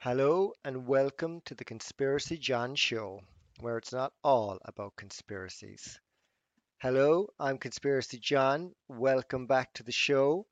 Hello 0.00 0.52
and 0.64 0.86
welcome 0.86 1.40
to 1.46 1.56
the 1.56 1.64
Conspiracy 1.64 2.38
John 2.38 2.76
Show, 2.76 3.20
where 3.58 3.78
it's 3.78 3.92
not 3.92 4.12
all 4.22 4.58
about 4.64 4.94
conspiracies. 4.94 5.98
Hello, 6.80 7.30
I'm 7.36 7.58
Conspiracy 7.58 8.18
John. 8.18 8.76
Welcome 8.86 9.48
back 9.48 9.74
to 9.74 9.82
the 9.82 9.90
show. 9.90 10.46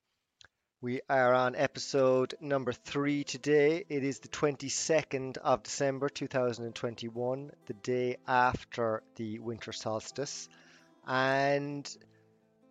We 0.80 1.00
are 1.08 1.32
on 1.32 1.54
episode 1.54 2.34
number 2.40 2.72
three 2.72 3.22
today. 3.22 3.84
It 3.88 4.02
is 4.02 4.18
the 4.18 4.30
22nd 4.30 5.36
of 5.36 5.62
December 5.62 6.08
2021, 6.08 7.52
the 7.66 7.74
day 7.74 8.16
after 8.26 9.04
the 9.14 9.38
winter 9.38 9.72
solstice. 9.72 10.48
And 11.06 11.88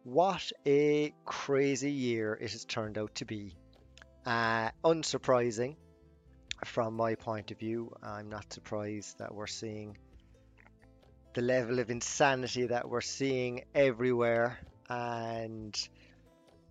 what 0.04 0.52
a 0.66 1.14
crazy 1.23 1.92
year 1.92 2.34
it 2.34 2.52
has 2.52 2.66
turned 2.66 2.98
out 2.98 3.16
to 3.16 3.26
be. 3.26 3.55
Uh, 4.26 4.71
unsurprising 4.84 5.78
from 6.64 6.96
my 6.96 7.16
point 7.16 7.52
of 7.52 7.60
view. 7.60 7.92
I'm 8.02 8.30
not 8.30 8.54
surprised 8.54 9.20
that 9.20 9.34
we're 9.34 9.48
seeing 9.48 9.98
the 11.34 11.41
level 11.41 11.80
of 11.80 11.90
insanity 11.90 12.68
that 12.68 12.90
we're 12.90 13.02
seeing 13.02 13.66
everywhere. 13.76 14.58
And 14.90 15.78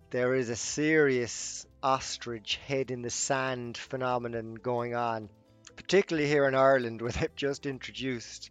there 0.09 0.33
is 0.33 0.49
a 0.49 0.55
serious 0.55 1.65
ostrich 1.83 2.59
head 2.67 2.89
in 2.89 3.03
the 3.03 3.11
sand 3.11 3.77
phenomenon 3.77 4.55
going 4.55 4.95
on, 4.95 5.29
particularly 5.75 6.27
here 6.27 6.47
in 6.47 6.55
Ireland, 6.55 7.01
where 7.03 7.11
they've 7.11 7.35
just 7.35 7.65
introduced 7.65 8.49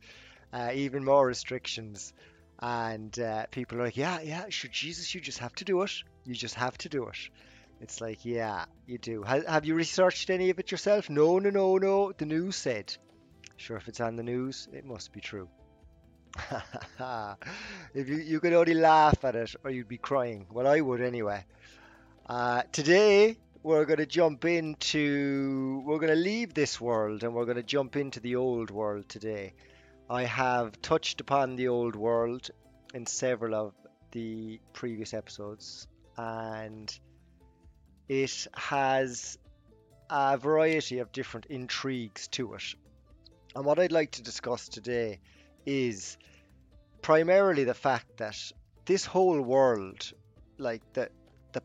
uh, 0.52 0.70
even 0.74 1.04
more 1.04 1.26
restrictions. 1.26 2.12
And 2.60 3.18
uh, 3.18 3.46
people 3.50 3.80
are 3.80 3.84
like, 3.84 3.96
yeah, 3.96 4.20
yeah, 4.20 4.44
sure, 4.50 4.70
Jesus, 4.72 5.14
you 5.14 5.20
just 5.20 5.38
have 5.38 5.54
to 5.56 5.64
do 5.64 5.82
it. 5.82 5.92
You 6.24 6.34
just 6.34 6.54
have 6.54 6.78
to 6.78 6.88
do 6.88 7.08
it. 7.08 7.18
It's 7.84 8.00
like, 8.00 8.24
yeah, 8.24 8.64
you 8.86 8.96
do. 8.96 9.22
Ha- 9.24 9.46
have 9.46 9.66
you 9.66 9.74
researched 9.74 10.30
any 10.30 10.48
of 10.48 10.58
it 10.58 10.70
yourself? 10.70 11.10
No, 11.10 11.38
no, 11.38 11.50
no, 11.50 11.76
no. 11.76 12.12
The 12.12 12.24
news 12.24 12.56
said. 12.56 12.96
Sure, 13.58 13.76
if 13.76 13.88
it's 13.88 14.00
on 14.00 14.16
the 14.16 14.22
news, 14.22 14.68
it 14.72 14.86
must 14.86 15.12
be 15.12 15.20
true. 15.20 15.50
if 17.94 18.08
you, 18.08 18.16
you 18.16 18.40
could 18.40 18.54
only 18.54 18.72
laugh 18.72 19.22
at 19.22 19.36
it 19.36 19.54
or 19.62 19.70
you'd 19.70 19.86
be 19.86 19.98
crying. 19.98 20.46
Well, 20.50 20.66
I 20.66 20.80
would 20.80 21.02
anyway. 21.02 21.44
Uh, 22.26 22.62
today, 22.72 23.36
we're 23.62 23.84
going 23.84 23.98
to 23.98 24.06
jump 24.06 24.46
into, 24.46 25.82
we're 25.84 25.98
going 25.98 26.08
to 26.08 26.18
leave 26.18 26.54
this 26.54 26.80
world 26.80 27.22
and 27.22 27.34
we're 27.34 27.44
going 27.44 27.58
to 27.58 27.62
jump 27.62 27.96
into 27.96 28.18
the 28.18 28.36
old 28.36 28.70
world 28.70 29.10
today. 29.10 29.52
I 30.08 30.22
have 30.22 30.80
touched 30.80 31.20
upon 31.20 31.56
the 31.56 31.68
old 31.68 31.96
world 31.96 32.50
in 32.94 33.04
several 33.04 33.54
of 33.54 33.74
the 34.12 34.58
previous 34.72 35.12
episodes 35.12 35.86
and 36.16 36.98
it 38.08 38.46
has 38.54 39.38
a 40.10 40.36
variety 40.36 40.98
of 40.98 41.12
different 41.12 41.46
intrigues 41.46 42.28
to 42.28 42.54
it. 42.54 42.74
And 43.56 43.64
what 43.64 43.78
I'd 43.78 43.92
like 43.92 44.12
to 44.12 44.22
discuss 44.22 44.68
today 44.68 45.20
is 45.64 46.18
primarily 47.02 47.64
the 47.64 47.74
fact 47.74 48.18
that 48.18 48.36
this 48.84 49.06
whole 49.06 49.40
world, 49.40 50.12
like 50.58 50.82
the 50.92 51.08
the 51.52 51.62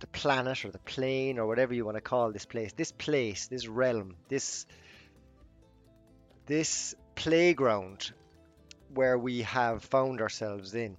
the 0.00 0.06
planet 0.08 0.64
or 0.64 0.70
the 0.70 0.78
plane 0.78 1.38
or 1.38 1.46
whatever 1.46 1.72
you 1.72 1.84
want 1.84 1.96
to 1.96 2.02
call 2.02 2.32
this 2.32 2.46
place, 2.46 2.72
this 2.72 2.92
place, 2.92 3.46
this 3.46 3.66
realm, 3.66 4.16
this 4.28 4.66
this 6.46 6.94
playground 7.14 8.12
where 8.92 9.16
we 9.16 9.42
have 9.42 9.84
found 9.84 10.20
ourselves 10.20 10.74
in 10.74 10.96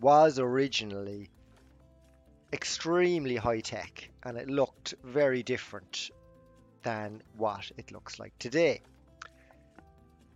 was 0.00 0.38
originally 0.38 1.30
extremely 2.52 3.36
high 3.36 3.60
tech 3.60 4.10
and 4.22 4.36
it 4.36 4.48
looked 4.48 4.94
very 5.04 5.42
different 5.42 6.10
than 6.82 7.22
what 7.36 7.70
it 7.76 7.92
looks 7.92 8.18
like 8.18 8.36
today. 8.38 8.80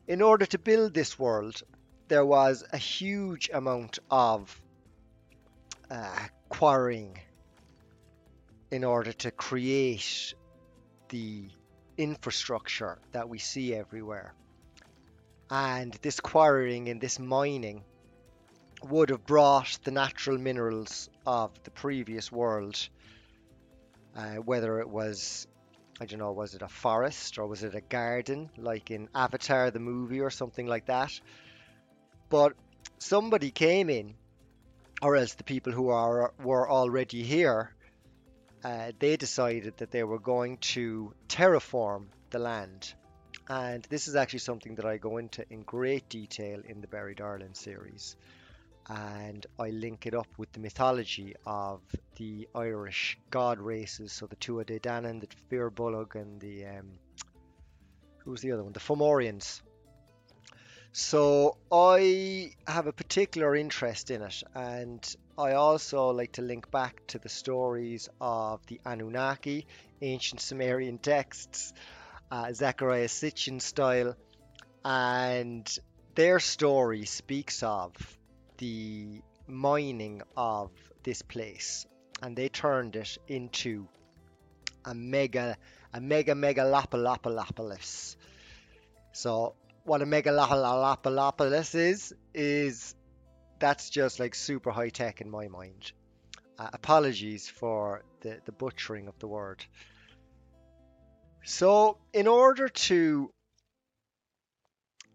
In 0.06 0.22
order 0.22 0.46
to 0.46 0.58
build 0.58 0.94
this 0.94 1.18
world, 1.18 1.62
there 2.08 2.24
was 2.24 2.64
a 2.72 2.76
huge 2.76 3.50
amount 3.52 3.98
of 4.10 4.60
uh, 5.90 6.26
quarrying 6.48 7.18
in 8.70 8.84
order 8.84 9.12
to 9.12 9.30
create 9.30 10.34
the 11.08 11.48
infrastructure 11.96 12.98
that 13.12 13.28
we 13.28 13.38
see 13.38 13.74
everywhere. 13.74 14.34
And 15.50 15.92
this 16.02 16.20
quarrying 16.20 16.88
and 16.88 17.00
this 17.00 17.18
mining 17.18 17.84
would 18.84 19.08
have 19.08 19.24
brought 19.24 19.78
the 19.84 19.90
natural 19.90 20.38
minerals 20.38 21.08
of 21.26 21.50
the 21.64 21.70
previous 21.70 22.30
world, 22.30 22.88
uh, 24.16 24.34
whether 24.36 24.80
it 24.80 24.88
was, 24.88 25.46
I 26.00 26.06
don't 26.06 26.18
know, 26.18 26.32
was 26.32 26.54
it 26.54 26.62
a 26.62 26.68
forest 26.68 27.38
or 27.38 27.46
was 27.46 27.62
it 27.62 27.74
a 27.74 27.80
garden, 27.80 28.50
like 28.56 28.90
in 28.90 29.08
Avatar 29.14 29.70
the 29.70 29.80
movie 29.80 30.20
or 30.20 30.30
something 30.30 30.66
like 30.66 30.86
that. 30.86 31.18
But 32.28 32.54
somebody 32.98 33.50
came 33.50 33.88
in, 33.88 34.14
or 35.02 35.16
else 35.16 35.34
the 35.34 35.44
people 35.44 35.72
who 35.72 35.88
are 35.88 36.32
were 36.42 36.68
already 36.68 37.22
here, 37.22 37.74
uh, 38.64 38.92
they 38.98 39.16
decided 39.16 39.76
that 39.78 39.90
they 39.90 40.04
were 40.04 40.18
going 40.18 40.58
to 40.58 41.12
terraform 41.28 42.06
the 42.30 42.38
land. 42.38 42.92
And 43.48 43.84
this 43.90 44.08
is 44.08 44.16
actually 44.16 44.38
something 44.40 44.76
that 44.76 44.86
I 44.86 44.96
go 44.96 45.18
into 45.18 45.44
in 45.50 45.62
great 45.62 46.08
detail 46.08 46.62
in 46.66 46.80
the 46.80 46.86
Buried 46.86 47.20
Ireland 47.20 47.56
series 47.56 48.16
and 48.88 49.46
I 49.58 49.70
link 49.70 50.06
it 50.06 50.14
up 50.14 50.28
with 50.36 50.52
the 50.52 50.60
mythology 50.60 51.34
of 51.46 51.80
the 52.16 52.48
Irish 52.54 53.18
god 53.30 53.58
races. 53.58 54.12
So 54.12 54.26
the 54.26 54.36
Tuatha 54.36 54.66
De 54.66 54.80
Danann, 54.80 55.20
the 55.20 55.28
Fir 55.48 55.72
and 56.14 56.40
the 56.40 56.66
um, 56.66 56.90
who's 58.18 58.40
the 58.40 58.52
other 58.52 58.62
one? 58.64 58.72
The 58.72 58.80
Fomorians. 58.80 59.62
So 60.92 61.56
I 61.72 62.52
have 62.68 62.86
a 62.86 62.92
particular 62.92 63.56
interest 63.56 64.10
in 64.10 64.22
it, 64.22 64.42
and 64.54 65.16
I 65.36 65.52
also 65.54 66.10
like 66.10 66.32
to 66.32 66.42
link 66.42 66.70
back 66.70 67.04
to 67.08 67.18
the 67.18 67.28
stories 67.28 68.08
of 68.20 68.64
the 68.66 68.80
Anunnaki, 68.86 69.66
ancient 70.02 70.40
Sumerian 70.40 70.98
texts, 70.98 71.72
uh, 72.30 72.46
Zecharia 72.52 73.08
Sitchin 73.08 73.60
style, 73.60 74.14
and 74.84 75.78
their 76.14 76.38
story 76.38 77.06
speaks 77.06 77.64
of 77.64 77.92
the 78.58 79.20
mining 79.46 80.22
of 80.36 80.70
this 81.02 81.22
place 81.22 81.86
and 82.22 82.36
they 82.36 82.48
turned 82.48 82.96
it 82.96 83.18
into 83.28 83.86
a 84.84 84.94
mega 84.94 85.56
a 85.92 86.00
mega 86.00 86.32
megalopolopolis. 86.32 88.16
So 89.12 89.54
what 89.84 90.02
a 90.02 90.06
megalopolopolis 90.06 91.74
is 91.74 92.14
is 92.32 92.94
that's 93.58 93.90
just 93.90 94.18
like 94.20 94.34
super 94.34 94.70
high 94.70 94.88
tech 94.88 95.20
in 95.20 95.30
my 95.30 95.48
mind. 95.48 95.92
Uh, 96.58 96.68
apologies 96.72 97.48
for 97.48 98.02
the, 98.20 98.40
the 98.44 98.52
butchering 98.52 99.08
of 99.08 99.18
the 99.18 99.26
word. 99.26 99.64
So 101.44 101.98
in 102.12 102.26
order 102.26 102.68
to 102.68 103.30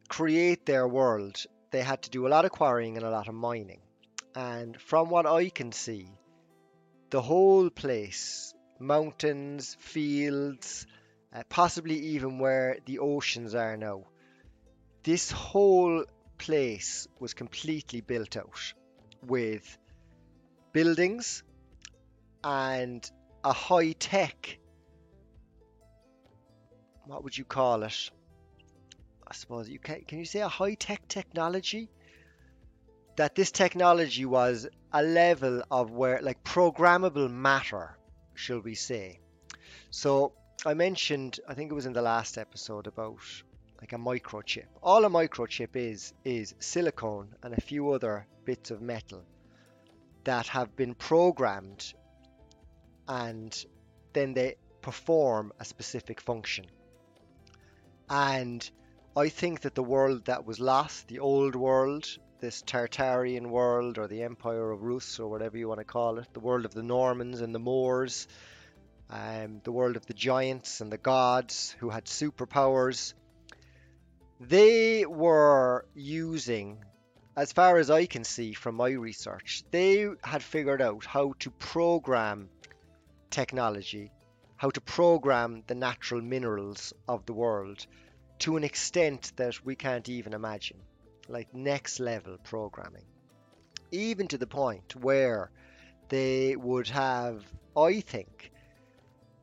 create 0.08 0.66
their 0.66 0.88
world 0.88 1.46
they 1.72 1.82
had 1.82 2.02
to 2.04 2.10
do 2.10 2.28
a 2.28 2.30
lot 2.30 2.46
of 2.46 2.52
quarrying 2.52 2.98
and 2.98 3.06
a 3.06 3.10
lot 3.10 3.28
of 3.28 3.34
mining. 3.34 3.82
And 4.36 4.80
from 4.80 5.10
what 5.10 5.26
I 5.26 5.50
can 5.50 5.72
see, 5.72 6.10
the 7.10 7.22
whole 7.22 7.70
place, 7.70 8.54
mountains, 8.80 9.76
fields, 9.80 10.86
uh, 11.34 11.44
possibly 11.50 11.98
even 12.00 12.40
where 12.40 12.78
the 12.86 13.00
oceans 13.00 13.56
are 13.56 13.78
now, 13.78 14.06
this 15.04 15.32
whole 15.32 16.06
place 16.38 17.08
was 17.20 17.34
completely 17.34 18.02
built 18.02 18.38
out 18.38 18.74
with 19.26 19.78
buildings 20.72 21.44
and 22.44 23.10
a 23.44 23.54
high 23.54 23.92
tech, 23.94 24.60
what 27.06 27.24
would 27.24 27.38
you 27.38 27.44
call 27.44 27.84
it? 27.84 28.12
I 29.30 29.34
suppose 29.36 29.70
you 29.70 29.80
can 29.80 30.02
can 30.06 30.20
you 30.20 30.26
say 30.26 30.42
a 30.42 30.48
high 30.48 30.74
tech 30.74 31.08
technology? 31.08 31.90
That 33.16 33.36
this 33.36 33.52
technology 33.52 34.26
was 34.26 34.68
a 34.92 35.04
level 35.04 35.62
of 35.70 35.92
where 35.92 36.22
like 36.22 36.44
programmable 36.44 37.30
matter, 37.30 37.98
shall 38.34 38.62
we 38.62 38.76
say. 38.76 39.20
So 39.92 40.34
I 40.66 40.74
mentioned, 40.74 41.40
I 41.48 41.54
think 41.54 41.70
it 41.70 41.76
was 41.76 41.86
in 41.86 41.94
the 41.94 42.02
last 42.02 42.38
episode 42.38 42.88
about 42.88 43.20
like 43.80 43.94
a 43.94 43.98
microchip. 43.98 44.66
All 44.82 45.06
a 45.06 45.10
microchip 45.10 45.76
is 45.76 46.14
is 46.24 46.56
silicone 46.60 47.36
and 47.44 47.54
a 47.54 47.62
few 47.62 47.92
other 47.92 48.26
bits 48.46 48.72
of 48.72 48.82
metal 48.82 49.24
that 50.24 50.48
have 50.48 50.76
been 50.76 50.96
programmed 50.96 51.94
and 53.08 53.66
then 54.14 54.34
they 54.34 54.56
perform 54.82 55.54
a 55.60 55.66
specific 55.66 56.20
function. 56.22 56.66
And 58.10 58.70
I 59.18 59.30
think 59.30 59.62
that 59.62 59.74
the 59.74 59.84
world 59.84 60.26
that 60.26 60.46
was 60.46 60.60
lost, 60.60 61.08
the 61.08 61.20
old 61.20 61.56
world, 61.56 62.08
this 62.40 62.62
Tartarian 62.62 63.48
world 63.48 63.98
or 63.98 64.08
the 64.08 64.22
Empire 64.22 64.70
of 64.70 64.84
Rus 64.84 65.20
or 65.20 65.28
whatever 65.28 65.58
you 65.58 65.68
want 65.68 65.80
to 65.80 65.84
call 65.84 66.20
it, 66.20 66.28
the 66.34 66.40
world 66.40 66.64
of 66.64 66.76
the 66.76 66.84
Normans 66.84 67.42
and 67.42 67.54
the 67.54 67.60
Moors, 67.60 68.28
um, 69.10 69.62
the 69.64 69.72
world 69.72 69.96
of 69.96 70.06
the 70.06 70.14
giants 70.14 70.80
and 70.80 70.92
the 70.92 70.98
gods 71.00 71.76
who 71.80 71.90
had 71.90 72.06
superpowers. 72.06 73.16
They 74.40 75.08
were 75.08 75.88
using, 75.96 76.86
as 77.36 77.52
far 77.52 77.78
as 77.78 77.90
I 77.90 78.06
can 78.06 78.24
see 78.24 78.54
from 78.54 78.76
my 78.76 78.92
research, 78.92 79.64
they 79.72 80.08
had 80.24 80.44
figured 80.44 80.84
out 80.84 81.04
how 81.04 81.34
to 81.40 81.50
program 81.50 82.48
technology, 83.32 84.12
how 84.56 84.70
to 84.70 84.82
program 84.82 85.64
the 85.66 85.76
natural 85.76 86.22
minerals 86.22 86.94
of 87.08 87.26
the 87.26 87.34
world 87.34 87.88
to 88.40 88.58
an 88.58 88.64
extent 88.64 89.34
that 89.36 89.64
we 89.66 89.76
can't 89.76 90.08
even 90.10 90.34
imagine, 90.34 90.78
like 91.28 91.54
next 91.54 92.00
level 92.00 92.38
programming. 92.44 93.06
Even 93.92 94.28
to 94.28 94.38
the 94.38 94.48
point 94.48 94.96
where 94.96 95.52
they 96.10 96.56
would 96.56 96.88
have, 96.90 97.44
I 97.76 98.02
think, 98.02 98.52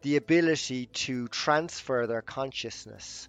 the 0.03 0.17
ability 0.17 0.87
to 0.87 1.29
transfer 1.29 2.07
their 2.07 2.23
consciousness 2.23 3.29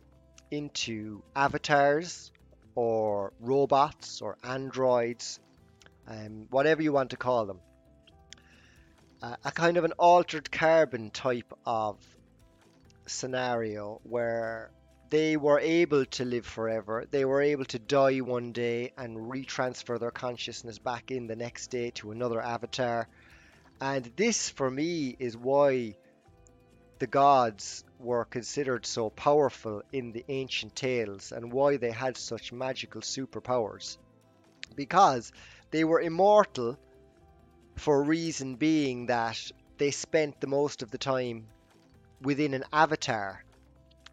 into 0.51 1.23
avatars 1.35 2.31
or 2.75 3.33
robots 3.39 4.21
or 4.21 4.37
androids, 4.43 5.39
um, 6.07 6.47
whatever 6.49 6.81
you 6.81 6.93
want 6.93 7.09
to 7.09 7.17
call 7.17 7.45
them. 7.45 7.59
Uh, 9.21 9.35
a 9.43 9.51
kind 9.51 9.77
of 9.77 9.83
an 9.83 9.93
altered 9.93 10.51
carbon 10.51 11.09
type 11.09 11.51
of 11.65 11.97
scenario 13.07 13.99
where 14.03 14.69
they 15.09 15.37
were 15.37 15.59
able 15.59 16.05
to 16.05 16.25
live 16.25 16.45
forever. 16.45 17.05
They 17.09 17.23
were 17.23 17.41
able 17.41 17.65
to 17.65 17.79
die 17.79 18.19
one 18.19 18.51
day 18.51 18.91
and 18.97 19.17
retransfer 19.17 19.99
their 19.99 20.11
consciousness 20.11 20.79
back 20.79 21.11
in 21.11 21.27
the 21.27 21.35
next 21.35 21.67
day 21.67 21.91
to 21.91 22.11
another 22.11 22.41
avatar. 22.41 23.07
And 23.79 24.11
this, 24.15 24.49
for 24.49 24.69
me, 24.69 25.15
is 25.17 25.37
why 25.37 25.95
the 26.99 27.07
gods 27.07 27.85
were 27.99 28.25
considered 28.25 28.85
so 28.85 29.09
powerful 29.09 29.83
in 29.93 30.11
the 30.11 30.25
ancient 30.27 30.75
tales 30.75 31.31
and 31.31 31.53
why 31.53 31.77
they 31.77 31.91
had 31.91 32.17
such 32.17 32.51
magical 32.51 33.01
superpowers. 33.01 33.97
Because 34.75 35.31
they 35.71 35.83
were 35.83 36.01
immortal 36.01 36.77
for 37.75 38.01
a 38.01 38.05
reason 38.05 38.55
being 38.55 39.05
that 39.05 39.51
they 39.77 39.91
spent 39.91 40.41
the 40.41 40.47
most 40.47 40.81
of 40.81 40.91
the 40.91 40.97
time 40.97 41.47
within 42.21 42.55
an 42.55 42.63
avatar 42.73 43.43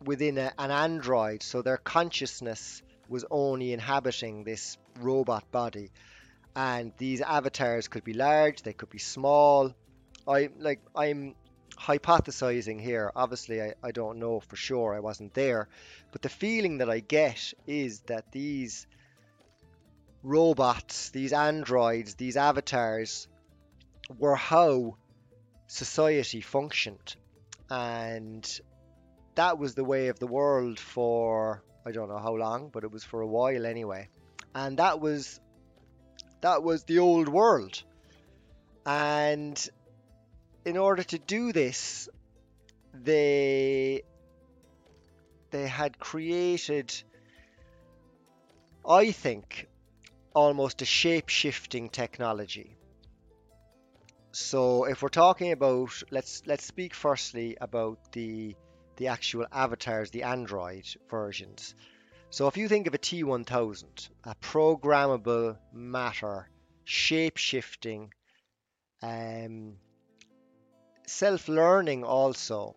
within 0.03 0.39
a, 0.39 0.53
an 0.59 0.71
android, 0.71 1.43
so 1.43 1.63
their 1.63 1.77
consciousness 1.77 2.83
was 3.09 3.25
only 3.31 3.73
inhabiting 3.73 4.45
this 4.45 4.79
robot 5.01 5.51
body. 5.51 5.91
And 6.57 6.93
these 6.99 7.21
avatars 7.21 7.89
could 7.89 8.05
be 8.05 8.15
large, 8.15 8.63
they 8.63 8.73
could 8.73 8.91
be 8.91 8.99
small. 8.99 9.75
I 10.27 10.51
like 10.59 10.81
I'm 10.95 11.35
hypothesizing 11.77 12.81
here. 12.81 13.11
Obviously, 13.15 13.61
I, 13.61 13.75
I 13.83 13.91
don't 13.91 14.19
know 14.19 14.41
for 14.41 14.57
sure. 14.57 14.95
I 14.95 15.01
wasn't 15.01 15.35
there, 15.35 15.69
but 16.13 16.23
the 16.23 16.29
feeling 16.29 16.79
that 16.79 16.89
I 16.89 17.01
get 17.01 17.53
is 17.67 18.01
that 18.07 18.31
these 18.33 18.87
robots, 20.23 21.11
these 21.11 21.33
androids, 21.33 22.15
these 22.15 22.37
avatars 22.37 23.29
were 24.19 24.37
how 24.37 24.97
society 25.67 26.41
functioned, 26.41 27.17
and 27.69 28.61
that 29.37 29.59
was 29.59 29.75
the 29.75 29.85
way 29.85 30.09
of 30.09 30.19
the 30.19 30.27
world 30.27 30.79
for 30.79 31.63
I 31.87 31.93
don't 31.93 32.09
know 32.09 32.19
how 32.19 32.35
long, 32.35 32.71
but 32.73 32.85
it 32.85 32.91
was 32.91 33.05
for 33.05 33.21
a 33.21 33.27
while 33.27 33.67
anyway. 33.67 34.09
And 34.55 34.79
that 34.79 35.01
was 35.01 35.41
that 36.41 36.63
was 36.63 36.85
the 36.85 36.99
old 36.99 37.29
world. 37.29 37.83
And 38.87 39.57
in 40.65 40.77
order 40.77 41.03
to 41.03 41.19
do 41.19 41.53
this, 41.53 42.09
they 42.93 44.03
they 45.51 45.67
had 45.67 45.99
created 45.99 46.95
I 48.87 49.13
think 49.13 49.69
almost 50.35 50.83
a 50.83 50.85
shape-shifting 50.85 51.89
technology. 51.89 52.77
So 54.33 54.85
if 54.85 55.01
we're 55.01 55.09
talking 55.09 55.53
about 55.53 56.03
let's 56.11 56.43
let's 56.47 56.67
speak 56.67 56.95
firstly 56.95 57.57
about 57.61 58.13
the 58.13 58.57
the 58.97 59.09
actual 59.09 59.47
avatars, 59.53 60.11
the 60.11 60.23
Android 60.23 60.85
versions. 61.11 61.75
So 62.31 62.49
if 62.49 62.57
you 62.57 62.69
think 62.69 62.87
of 62.87 62.95
a 62.95 62.99
T1000, 62.99 64.09
a 64.25 64.35
programmable 64.37 65.57
matter, 65.73 66.49
shape-shifting, 66.85 68.13
um, 69.03 69.77
self-learning 71.07 72.05
also, 72.05 72.77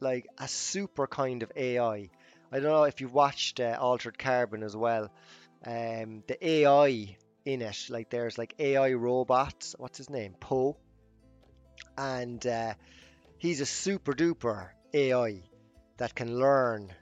like 0.00 0.26
a 0.38 0.48
super 0.48 1.06
kind 1.06 1.42
of 1.42 1.52
AI. 1.54 2.10
I 2.50 2.60
don't 2.60 2.64
know 2.64 2.84
if 2.84 3.00
you've 3.00 3.14
watched 3.14 3.60
uh, 3.60 3.76
Altered 3.80 4.18
Carbon 4.18 4.62
as 4.62 4.76
well. 4.76 5.10
Um, 5.64 6.22
the 6.26 6.38
AI 6.40 7.16
in 7.44 7.62
it, 7.62 7.86
like 7.88 8.10
there's 8.10 8.38
like 8.38 8.54
AI 8.58 8.92
robots. 8.92 9.74
What's 9.78 9.98
his 9.98 10.10
name? 10.10 10.34
Poe, 10.38 10.76
and 11.96 12.44
uh, 12.46 12.74
he's 13.38 13.60
a 13.60 13.66
super 13.66 14.12
duper 14.12 14.70
AI 14.94 15.42
that 15.96 16.14
can 16.14 16.38
learn 16.38 16.92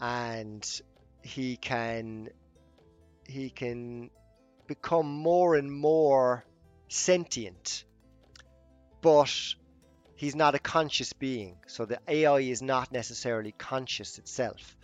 and 0.00 0.80
he 1.22 1.56
can 1.56 2.28
he 3.26 3.50
can 3.50 4.10
become 4.66 5.06
more 5.06 5.56
and 5.56 5.72
more 5.72 6.44
sentient 6.88 7.84
but 9.00 9.54
he's 10.16 10.34
not 10.34 10.54
a 10.54 10.58
conscious 10.58 11.12
being. 11.12 11.56
So 11.66 11.84
the 11.84 12.00
AI 12.08 12.40
is 12.40 12.60
not 12.60 12.92
necessarily 12.92 13.52
conscious 13.52 14.18
itself. 14.18 14.76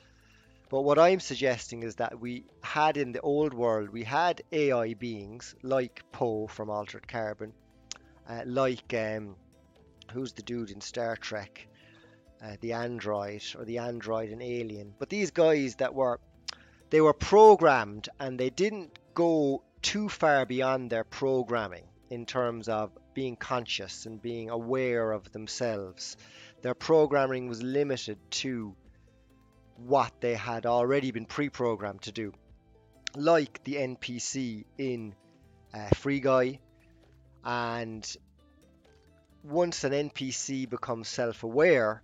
But 0.70 0.82
what 0.82 0.98
I'm 0.98 1.20
suggesting 1.20 1.82
is 1.82 1.96
that 1.96 2.20
we 2.20 2.44
had 2.62 2.96
in 2.96 3.12
the 3.12 3.20
old 3.20 3.52
world 3.52 3.90
we 3.90 4.04
had 4.04 4.42
AI 4.50 4.94
beings 4.94 5.54
like 5.62 6.02
Poe 6.10 6.46
from 6.46 6.70
Altered 6.70 7.06
Carbon 7.06 7.52
uh, 8.28 8.42
like 8.46 8.94
um, 8.94 9.36
who's 10.12 10.32
the 10.32 10.42
dude 10.42 10.70
in 10.70 10.80
Star 10.80 11.16
Trek 11.16 11.68
uh, 12.44 12.56
the 12.60 12.72
android 12.72 13.42
or 13.58 13.64
the 13.64 13.78
android 13.78 14.30
and 14.30 14.42
alien. 14.42 14.94
But 14.98 15.08
these 15.08 15.30
guys 15.30 15.76
that 15.76 15.94
were 15.94 16.20
they 16.90 17.00
were 17.00 17.14
programmed 17.14 18.08
and 18.20 18.38
they 18.38 18.50
didn't 18.50 18.98
go 19.14 19.62
too 19.82 20.08
far 20.08 20.44
beyond 20.46 20.90
their 20.90 21.04
programming 21.04 21.84
in 22.10 22.26
terms 22.26 22.68
of 22.68 22.90
being 23.14 23.36
conscious 23.36 24.06
and 24.06 24.20
being 24.20 24.50
aware 24.50 25.10
of 25.12 25.32
themselves. 25.32 26.16
Their 26.62 26.74
programming 26.74 27.48
was 27.48 27.62
limited 27.62 28.18
to 28.42 28.74
what 29.76 30.12
they 30.20 30.34
had 30.34 30.66
already 30.66 31.10
been 31.10 31.26
pre-programmed 31.26 32.02
to 32.02 32.12
do. 32.12 32.32
Like 33.16 33.62
the 33.64 33.74
NPC 33.74 34.64
in 34.78 35.14
uh, 35.72 35.88
Free 35.94 36.20
Guy 36.20 36.60
and 37.44 38.16
once 39.42 39.84
an 39.84 39.92
NPC 39.92 40.68
becomes 40.68 41.08
self-aware, 41.08 42.02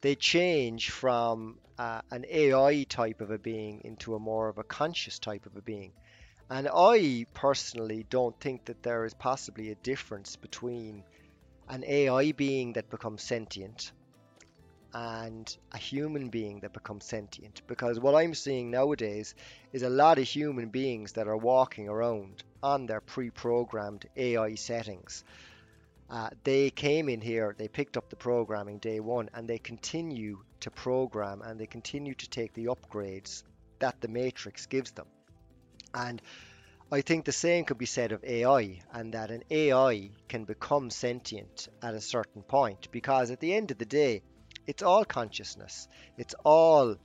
they 0.00 0.16
change 0.16 0.90
from 0.90 1.58
uh, 1.78 2.00
an 2.10 2.24
AI 2.28 2.84
type 2.84 3.20
of 3.20 3.30
a 3.30 3.38
being 3.38 3.80
into 3.84 4.14
a 4.14 4.18
more 4.20 4.48
of 4.48 4.58
a 4.58 4.64
conscious 4.64 5.18
type 5.18 5.46
of 5.46 5.56
a 5.56 5.62
being. 5.62 5.92
And 6.50 6.68
I 6.74 7.26
personally 7.34 8.04
don't 8.10 8.38
think 8.40 8.64
that 8.66 8.82
there 8.82 9.04
is 9.04 9.14
possibly 9.14 9.70
a 9.70 9.76
difference 9.76 10.36
between 10.36 11.04
an 11.68 11.84
AI 11.84 12.32
being 12.32 12.74
that 12.74 12.90
becomes 12.90 13.22
sentient 13.24 13.92
and 14.94 15.56
a 15.72 15.78
human 15.78 16.28
being 16.30 16.60
that 16.60 16.72
becomes 16.72 17.04
sentient. 17.06 17.60
Because 17.66 18.00
what 18.00 18.14
I'm 18.14 18.34
seeing 18.34 18.70
nowadays 18.70 19.34
is 19.72 19.82
a 19.82 19.90
lot 19.90 20.18
of 20.18 20.24
human 20.28 20.70
beings 20.70 21.12
that 21.12 21.28
are 21.28 21.36
walking 21.36 21.88
around 21.88 22.42
on 22.62 22.86
their 22.86 23.00
pre 23.00 23.30
programmed 23.30 24.06
AI 24.16 24.54
settings. 24.54 25.24
Uh, 26.10 26.30
they 26.42 26.70
came 26.70 27.08
in 27.08 27.20
here, 27.20 27.54
they 27.58 27.68
picked 27.68 27.96
up 27.96 28.08
the 28.08 28.16
programming 28.16 28.78
day 28.78 28.98
one, 28.98 29.28
and 29.34 29.46
they 29.46 29.58
continue 29.58 30.42
to 30.60 30.70
program 30.70 31.42
and 31.42 31.60
they 31.60 31.66
continue 31.66 32.14
to 32.14 32.28
take 32.30 32.52
the 32.54 32.66
upgrades 32.66 33.42
that 33.78 34.00
the 34.00 34.08
Matrix 34.08 34.66
gives 34.66 34.90
them. 34.92 35.06
And 35.94 36.20
I 36.90 37.02
think 37.02 37.24
the 37.24 37.32
same 37.32 37.66
could 37.66 37.76
be 37.76 37.86
said 37.86 38.12
of 38.12 38.24
AI, 38.24 38.80
and 38.92 39.12
that 39.12 39.30
an 39.30 39.42
AI 39.50 40.10
can 40.28 40.44
become 40.44 40.88
sentient 40.88 41.68
at 41.82 41.94
a 41.94 42.00
certain 42.00 42.42
point 42.42 42.88
because 42.90 43.30
at 43.30 43.40
the 43.40 43.52
end 43.52 43.70
of 43.70 43.78
the 43.78 43.84
day, 43.84 44.22
it's 44.66 44.82
all 44.82 45.04
consciousness. 45.04 45.88
It's 46.16 46.34
all, 46.44 46.96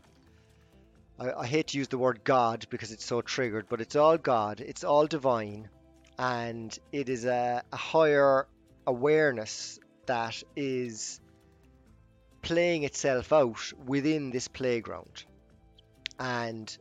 I, 1.19 1.45
hate 1.45 1.67
to 1.67 1.77
use 1.77 1.89
the 1.89 1.97
word 1.97 2.23
God 2.23 2.65
because 2.69 2.91
it's 2.93 3.05
so 3.05 3.21
triggered, 3.21 3.67
but 3.67 3.81
it's 3.81 3.97
all 3.97 4.17
God, 4.17 4.61
it's 4.61 4.85
all 4.85 5.05
divine, 5.05 5.69
and 6.17 6.77
it 6.93 7.09
is 7.09 7.25
a, 7.25 7.63
a 7.71 7.77
higher 7.77 8.47
awareness 8.85 9.79
that 10.05 10.41
is 10.55 11.19
playing 12.41 12.83
itself 12.83 13.31
out 13.31 13.73
within 13.85 14.31
this 14.31 14.47
playground. 14.47 15.23
And 16.19 16.75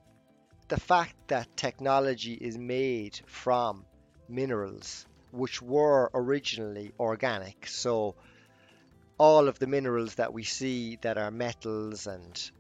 the 0.68 0.80
fact 0.80 1.14
that 1.28 1.56
technology 1.56 2.34
is 2.34 2.58
made 2.58 3.20
from 3.26 3.84
minerals 4.28 5.06
which 5.32 5.62
were 5.62 6.10
originally 6.14 6.92
organic. 7.00 7.66
So 7.66 8.14
all 9.18 9.48
of 9.48 9.58
the 9.58 9.66
minerals 9.66 10.16
that 10.16 10.32
we 10.32 10.44
see 10.44 10.96
that 11.02 11.18
are 11.18 11.30
metals 11.30 12.06
and 12.06 12.50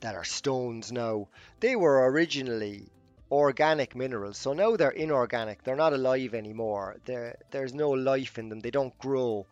that 0.00 0.14
are 0.16 0.24
stones 0.24 0.90
now, 0.90 1.28
they 1.60 1.76
were 1.76 2.10
originally 2.10 2.88
organic 3.32 3.96
minerals. 3.96 4.36
So 4.36 4.52
now 4.52 4.76
they're 4.76 4.90
inorganic. 4.90 5.64
They're 5.64 5.74
not 5.74 5.94
alive 5.94 6.34
anymore. 6.34 6.96
They're, 7.06 7.38
there's 7.50 7.72
no 7.72 7.90
life 7.90 8.38
in 8.38 8.50
them. 8.50 8.60
They 8.60 8.70
don't 8.70 8.96
grow. 8.98 9.46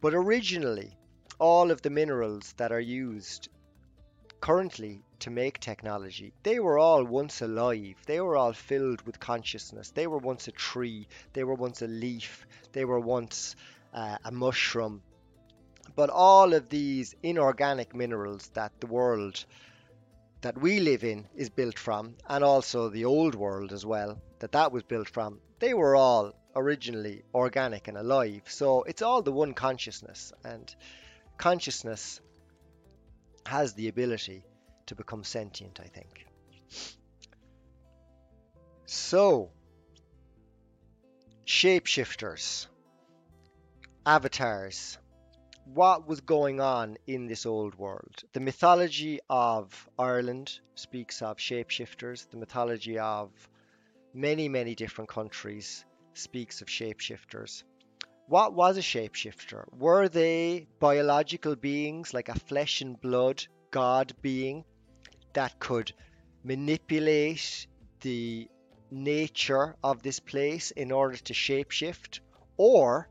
But 0.00 0.12
originally, 0.12 0.96
all 1.38 1.70
of 1.70 1.82
the 1.82 1.90
minerals 1.90 2.52
that 2.56 2.72
are 2.72 2.80
used 2.80 3.48
currently 4.40 5.04
to 5.20 5.30
make 5.30 5.60
technology, 5.60 6.32
they 6.42 6.58
were 6.58 6.78
all 6.80 7.04
once 7.04 7.40
alive. 7.42 7.94
They 8.06 8.20
were 8.20 8.36
all 8.36 8.52
filled 8.52 9.02
with 9.06 9.20
consciousness. 9.20 9.92
They 9.92 10.08
were 10.08 10.18
once 10.18 10.48
a 10.48 10.52
tree. 10.52 11.06
They 11.32 11.44
were 11.44 11.54
once 11.54 11.80
a 11.80 11.86
leaf. 11.86 12.44
They 12.72 12.84
were 12.84 12.98
once 12.98 13.54
uh, 13.94 14.18
a 14.24 14.32
mushroom. 14.32 15.00
But 15.94 16.10
all 16.10 16.54
of 16.54 16.68
these 16.70 17.14
inorganic 17.22 17.94
minerals 17.94 18.50
that 18.54 18.72
the 18.80 18.88
world 18.88 19.44
that 20.42 20.58
we 20.58 20.80
live 20.80 21.04
in 21.04 21.26
is 21.34 21.50
built 21.50 21.78
from, 21.78 22.16
and 22.28 22.44
also 22.44 22.88
the 22.88 23.04
old 23.04 23.34
world 23.34 23.72
as 23.72 23.86
well, 23.86 24.20
that 24.40 24.52
that 24.52 24.72
was 24.72 24.82
built 24.82 25.08
from, 25.08 25.40
they 25.60 25.72
were 25.72 25.96
all 25.96 26.32
originally 26.54 27.22
organic 27.34 27.88
and 27.88 27.96
alive. 27.96 28.42
So 28.46 28.82
it's 28.82 29.02
all 29.02 29.22
the 29.22 29.32
one 29.32 29.54
consciousness, 29.54 30.32
and 30.44 30.74
consciousness 31.38 32.20
has 33.46 33.74
the 33.74 33.88
ability 33.88 34.44
to 34.86 34.94
become 34.94 35.24
sentient, 35.24 35.80
I 35.80 35.86
think. 35.86 36.26
So, 38.86 39.50
shapeshifters, 41.46 42.66
avatars, 44.04 44.98
what 45.64 46.06
was 46.06 46.20
going 46.20 46.60
on 46.60 46.96
in 47.06 47.26
this 47.26 47.46
old 47.46 47.74
world. 47.76 48.22
The 48.32 48.40
mythology 48.40 49.20
of 49.30 49.88
Ireland 49.98 50.60
speaks 50.74 51.22
of 51.22 51.36
shapeshifters. 51.38 52.28
The 52.28 52.36
mythology 52.36 52.98
of 52.98 53.30
many, 54.12 54.48
many 54.48 54.74
different 54.74 55.08
countries 55.08 55.84
speaks 56.14 56.60
of 56.60 56.68
shapeshifters. 56.68 57.62
What 58.28 58.54
was 58.54 58.76
a 58.76 58.82
shapeshifter? 58.82 59.64
Were 59.78 60.08
they 60.08 60.66
biological 60.78 61.56
beings 61.56 62.12
like 62.12 62.28
a 62.28 62.38
flesh 62.38 62.80
and 62.80 63.00
blood 63.00 63.44
god 63.70 64.12
being 64.20 64.64
that 65.32 65.58
could 65.58 65.92
manipulate 66.44 67.66
the 68.00 68.48
nature 68.90 69.76
of 69.82 70.02
this 70.02 70.20
place 70.20 70.70
in 70.72 70.92
order 70.92 71.16
to 71.16 71.32
shapeshift? 71.32 72.20
Or 72.56 73.08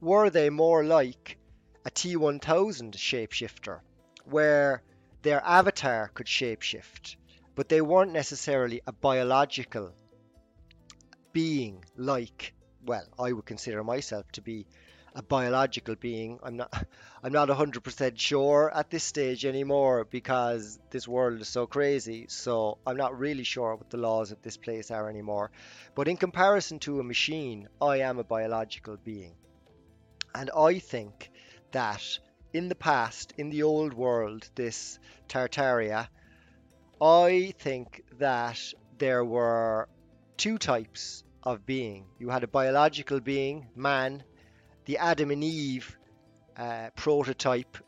were 0.00 0.30
they 0.30 0.50
more 0.50 0.84
like 0.84 1.38
a 1.84 1.90
T1000 1.90 2.94
shapeshifter 2.96 3.80
where 4.24 4.82
their 5.22 5.42
avatar 5.44 6.10
could 6.14 6.26
shapeshift, 6.26 7.16
but 7.54 7.68
they 7.68 7.80
weren't 7.80 8.12
necessarily 8.12 8.82
a 8.86 8.92
biological 8.92 9.92
being 11.32 11.84
like, 11.96 12.54
well, 12.84 13.06
I 13.18 13.32
would 13.32 13.44
consider 13.44 13.82
myself 13.82 14.30
to 14.32 14.42
be 14.42 14.66
a 15.14 15.22
biological 15.22 15.94
being. 15.94 16.38
I'm 16.42 16.56
not 16.56 16.72
I'm 17.22 17.32
not 17.32 17.48
100% 17.48 18.18
sure 18.18 18.72
at 18.74 18.90
this 18.90 19.04
stage 19.04 19.44
anymore 19.44 20.04
because 20.04 20.78
this 20.90 21.06
world 21.06 21.40
is 21.40 21.48
so 21.48 21.66
crazy. 21.66 22.26
So 22.28 22.78
I'm 22.86 22.96
not 22.96 23.18
really 23.18 23.44
sure 23.44 23.76
what 23.76 23.90
the 23.90 23.98
laws 23.98 24.32
of 24.32 24.42
this 24.42 24.56
place 24.56 24.90
are 24.90 25.08
anymore. 25.08 25.50
But 25.94 26.08
in 26.08 26.16
comparison 26.16 26.80
to 26.80 26.98
a 26.98 27.04
machine, 27.04 27.68
I 27.80 27.98
am 27.98 28.18
a 28.18 28.24
biological 28.24 28.96
being. 28.96 29.34
And 30.34 30.50
I 30.56 30.78
think 30.78 31.30
that 31.72 32.18
in 32.52 32.68
the 32.68 32.74
past, 32.74 33.32
in 33.38 33.50
the 33.50 33.62
old 33.62 33.94
world, 33.94 34.48
this 34.54 34.98
Tartaria, 35.28 36.08
I 37.00 37.54
think 37.58 38.04
that 38.18 38.60
there 38.98 39.24
were 39.24 39.88
two 40.36 40.58
types 40.58 41.24
of 41.42 41.66
being. 41.66 42.06
You 42.18 42.28
had 42.28 42.44
a 42.44 42.48
biological 42.48 43.20
being, 43.20 43.66
man, 43.74 44.22
the 44.84 44.98
Adam 44.98 45.30
and 45.30 45.42
Eve 45.42 45.96
uh, 46.56 46.90
prototype, 46.94 47.78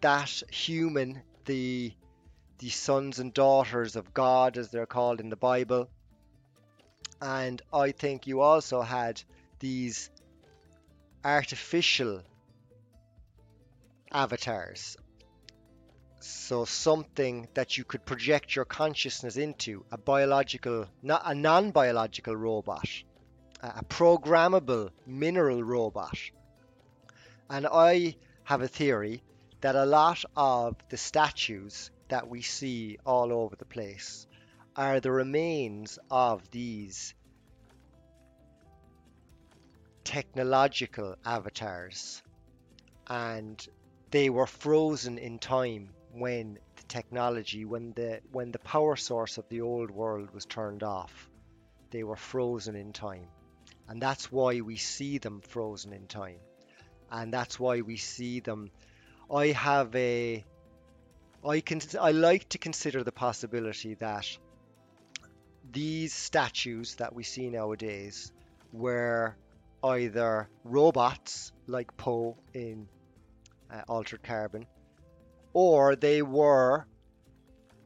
that 0.00 0.42
human, 0.50 1.22
the 1.46 1.92
the 2.58 2.68
sons 2.68 3.18
and 3.18 3.32
daughters 3.32 3.96
of 3.96 4.12
God, 4.12 4.58
as 4.58 4.70
they're 4.70 4.84
called 4.84 5.20
in 5.20 5.30
the 5.30 5.36
Bible. 5.36 5.88
And 7.22 7.60
I 7.72 7.92
think 7.92 8.26
you 8.26 8.42
also 8.42 8.82
had 8.82 9.22
these 9.60 10.10
artificial 11.24 12.22
avatars. 14.12 14.96
So 16.20 16.64
something 16.64 17.48
that 17.54 17.78
you 17.78 17.84
could 17.84 18.04
project 18.04 18.54
your 18.54 18.64
consciousness 18.64 19.36
into, 19.36 19.84
a 19.90 19.96
biological, 19.96 20.86
not 21.02 21.22
a 21.24 21.34
non-biological 21.34 22.36
robot, 22.36 22.88
a 23.62 23.84
programmable 23.84 24.90
mineral 25.06 25.62
robot. 25.62 26.18
And 27.48 27.66
I 27.66 28.16
have 28.44 28.62
a 28.62 28.68
theory 28.68 29.22
that 29.60 29.76
a 29.76 29.86
lot 29.86 30.24
of 30.36 30.76
the 30.88 30.96
statues 30.96 31.90
that 32.08 32.28
we 32.28 32.42
see 32.42 32.98
all 33.06 33.32
over 33.32 33.56
the 33.56 33.64
place 33.64 34.26
are 34.76 35.00
the 35.00 35.10
remains 35.10 35.98
of 36.10 36.50
these 36.50 37.14
technological 40.04 41.16
avatars. 41.24 42.22
And 43.06 43.66
they 44.10 44.28
were 44.30 44.46
frozen 44.46 45.18
in 45.18 45.38
time 45.38 45.90
when 46.12 46.58
the 46.76 46.82
technology, 46.88 47.64
when 47.64 47.92
the 47.92 48.20
when 48.32 48.50
the 48.50 48.58
power 48.58 48.96
source 48.96 49.38
of 49.38 49.48
the 49.48 49.60
old 49.60 49.90
world 49.90 50.30
was 50.32 50.46
turned 50.46 50.82
off. 50.82 51.30
They 51.90 52.04
were 52.04 52.16
frozen 52.16 52.76
in 52.76 52.92
time. 52.92 53.26
And 53.88 54.00
that's 54.00 54.30
why 54.30 54.60
we 54.60 54.76
see 54.76 55.18
them 55.18 55.40
frozen 55.40 55.92
in 55.92 56.06
time. 56.06 56.38
And 57.10 57.32
that's 57.32 57.58
why 57.58 57.80
we 57.80 57.96
see 57.96 58.40
them. 58.40 58.70
I 59.32 59.48
have 59.48 59.94
a 59.96 60.44
I 61.44 61.60
can 61.60 61.80
I 62.00 62.12
like 62.12 62.48
to 62.50 62.58
consider 62.58 63.02
the 63.02 63.12
possibility 63.12 63.94
that 63.94 64.26
these 65.72 66.12
statues 66.12 66.96
that 66.96 67.14
we 67.14 67.22
see 67.22 67.48
nowadays 67.48 68.32
were 68.72 69.36
either 69.82 70.48
robots 70.64 71.52
like 71.66 71.96
Poe 71.96 72.36
in 72.52 72.88
uh, 73.72 73.82
altered 73.88 74.22
carbon, 74.22 74.66
or 75.52 75.96
they 75.96 76.22
were 76.22 76.86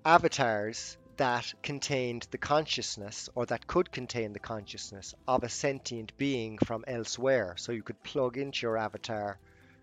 avatars 0.04 0.96
that 1.16 1.54
contained 1.62 2.26
the 2.30 2.38
consciousness 2.38 3.28
or 3.34 3.46
that 3.46 3.66
could 3.66 3.90
contain 3.92 4.32
the 4.32 4.40
consciousness 4.40 5.14
of 5.28 5.44
a 5.44 5.48
sentient 5.48 6.16
being 6.18 6.58
from 6.58 6.84
elsewhere. 6.86 7.54
So 7.56 7.72
you 7.72 7.82
could 7.82 8.02
plug 8.02 8.36
into 8.36 8.66
your 8.66 8.76
avatar 8.76 9.38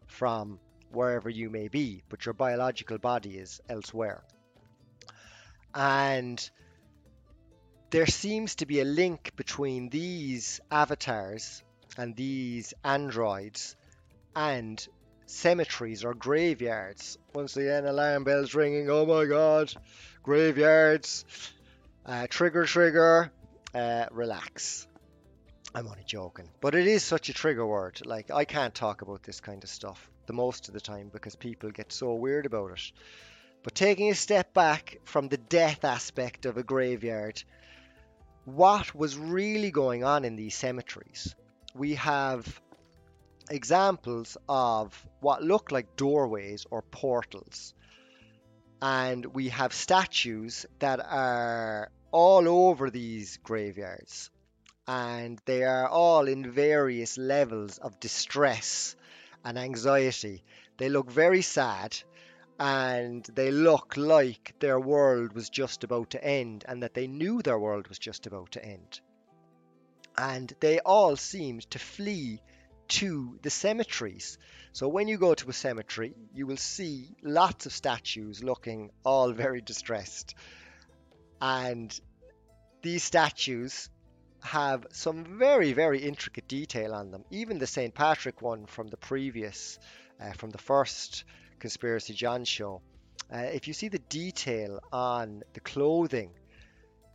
from 0.08 0.60
wherever 0.92 1.30
you 1.30 1.50
may 1.50 1.70
be, 1.70 2.04
but 2.10 2.26
your 2.26 2.34
biological 2.34 2.98
body 2.98 3.38
is 3.38 3.62
elsewhere. 3.70 4.24
And 5.74 6.50
there 7.92 8.08
seems 8.08 8.56
to 8.56 8.66
be 8.66 8.82
a 8.82 8.86
link 8.86 9.34
between 9.36 9.90
these 9.90 10.60
avatars 10.70 11.64
and 11.98 12.16
these 12.16 12.74
androids 12.84 13.76
and 14.36 14.86
cemeteries 15.32 16.04
or 16.04 16.14
graveyards. 16.14 17.18
Once 17.34 17.58
again, 17.58 17.86
alarm 17.86 18.24
bells 18.24 18.54
ringing. 18.54 18.90
Oh 18.90 19.06
my 19.06 19.26
god, 19.26 19.74
graveyards. 20.24 21.26
Uh, 22.06 22.28
trigger, 22.30 22.66
trigger. 22.66 23.32
Uh, 23.74 24.06
relax. 24.12 24.88
I'm 25.74 25.88
only 25.88 26.04
joking, 26.06 26.50
but 26.60 26.76
it 26.76 26.86
is 26.86 27.04
such 27.04 27.30
a 27.30 27.34
trigger 27.34 27.66
word. 27.66 28.02
Like 28.06 28.30
I 28.30 28.46
can't 28.46 28.76
talk 28.76 29.02
about 29.02 29.24
this 29.24 29.40
kind 29.40 29.64
of 29.64 29.70
stuff 29.70 30.10
the 30.26 30.34
most 30.34 30.68
of 30.68 30.74
the 30.74 30.82
time 30.82 31.10
because 31.12 31.36
people 31.36 31.72
get 31.72 31.92
so 31.92 32.14
weird 32.14 32.46
about 32.46 32.72
it. 32.72 32.92
But 33.64 33.76
taking 33.76 34.10
a 34.10 34.16
step 34.16 34.54
back 34.54 34.98
from 35.06 35.30
the 35.30 35.38
death 35.38 35.86
aspect 35.86 36.46
of 36.46 36.58
a 36.58 36.64
graveyard, 36.64 37.42
what 38.46 38.94
was 38.96 39.18
really 39.18 39.72
going 39.72 40.04
on 40.04 40.26
in 40.26 40.36
these 40.36 40.56
cemeteries? 40.56 41.36
We 41.76 41.96
have 41.96 42.62
examples 43.50 44.38
of 44.48 45.06
what 45.20 45.44
look 45.44 45.72
like 45.72 45.96
doorways 45.96 46.66
or 46.70 46.82
portals. 46.82 47.74
And 48.82 49.26
we 49.26 49.50
have 49.50 49.74
statues 49.74 50.66
that 50.80 51.00
are 51.00 51.92
all 52.12 52.48
over 52.48 52.90
these 52.90 53.38
graveyards. 53.38 54.30
And 54.88 55.40
they 55.46 55.64
are 55.64 55.88
all 55.88 56.28
in 56.28 56.52
various 56.52 57.18
levels 57.18 57.78
of 57.78 58.00
distress 58.00 58.96
and 59.46 59.58
anxiety. 59.58 60.44
They 60.78 60.90
look 60.90 61.10
very 61.12 61.42
sad 61.42 61.96
and 62.60 63.24
they 63.34 63.52
look 63.52 63.98
like 63.98 64.54
their 64.60 64.80
world 64.80 65.34
was 65.34 65.50
just 65.50 65.84
about 65.84 66.12
to 66.12 66.24
end 66.24 66.64
and 66.68 66.84
that 66.84 66.94
they 66.94 67.08
knew 67.08 67.42
their 67.42 67.58
world 67.58 67.88
was 67.88 67.98
just 67.98 68.28
about 68.28 68.52
to 68.52 68.64
end. 68.64 69.00
And 70.18 70.54
they 70.60 70.80
all 70.80 71.16
seemed 71.16 71.70
to 71.72 71.80
flee 71.80 72.42
to 72.92 73.40
the 73.42 73.50
cemeteries. 73.50 74.38
So 74.74 74.88
when 74.88 75.08
you 75.08 75.18
go 75.18 75.34
to 75.34 75.50
a 75.50 75.54
cemetery, 75.54 76.14
you 76.34 76.46
will 76.46 76.58
see 76.58 77.10
lots 77.24 77.66
of 77.66 77.74
statues 77.74 78.44
looking 78.44 78.92
all 79.06 79.32
very 79.46 79.62
distressed. 79.62 80.36
And 81.42 81.98
these 82.82 83.04
statues 83.04 83.90
have 84.44 84.86
some 84.92 85.38
very, 85.38 85.74
very 85.74 86.00
intricate 86.00 86.48
detail 86.48 86.94
on 86.94 87.12
them. 87.12 87.24
Even 87.30 87.60
the 87.60 87.68
St. 87.68 87.94
Patrick 87.94 88.42
one 88.42 88.66
from 88.66 88.88
the 88.88 88.98
previous, 88.98 89.80
uh, 90.20 90.34
from 90.34 90.50
the 90.50 90.58
first 90.58 91.24
Conspiracy 91.60 92.14
John 92.14 92.44
show, 92.44 92.82
uh, 93.34 93.38
if 93.38 93.68
you 93.68 93.74
see 93.74 93.88
the 93.88 94.00
detail 94.00 94.80
on 94.92 95.44
the 95.54 95.60
clothing 95.60 96.32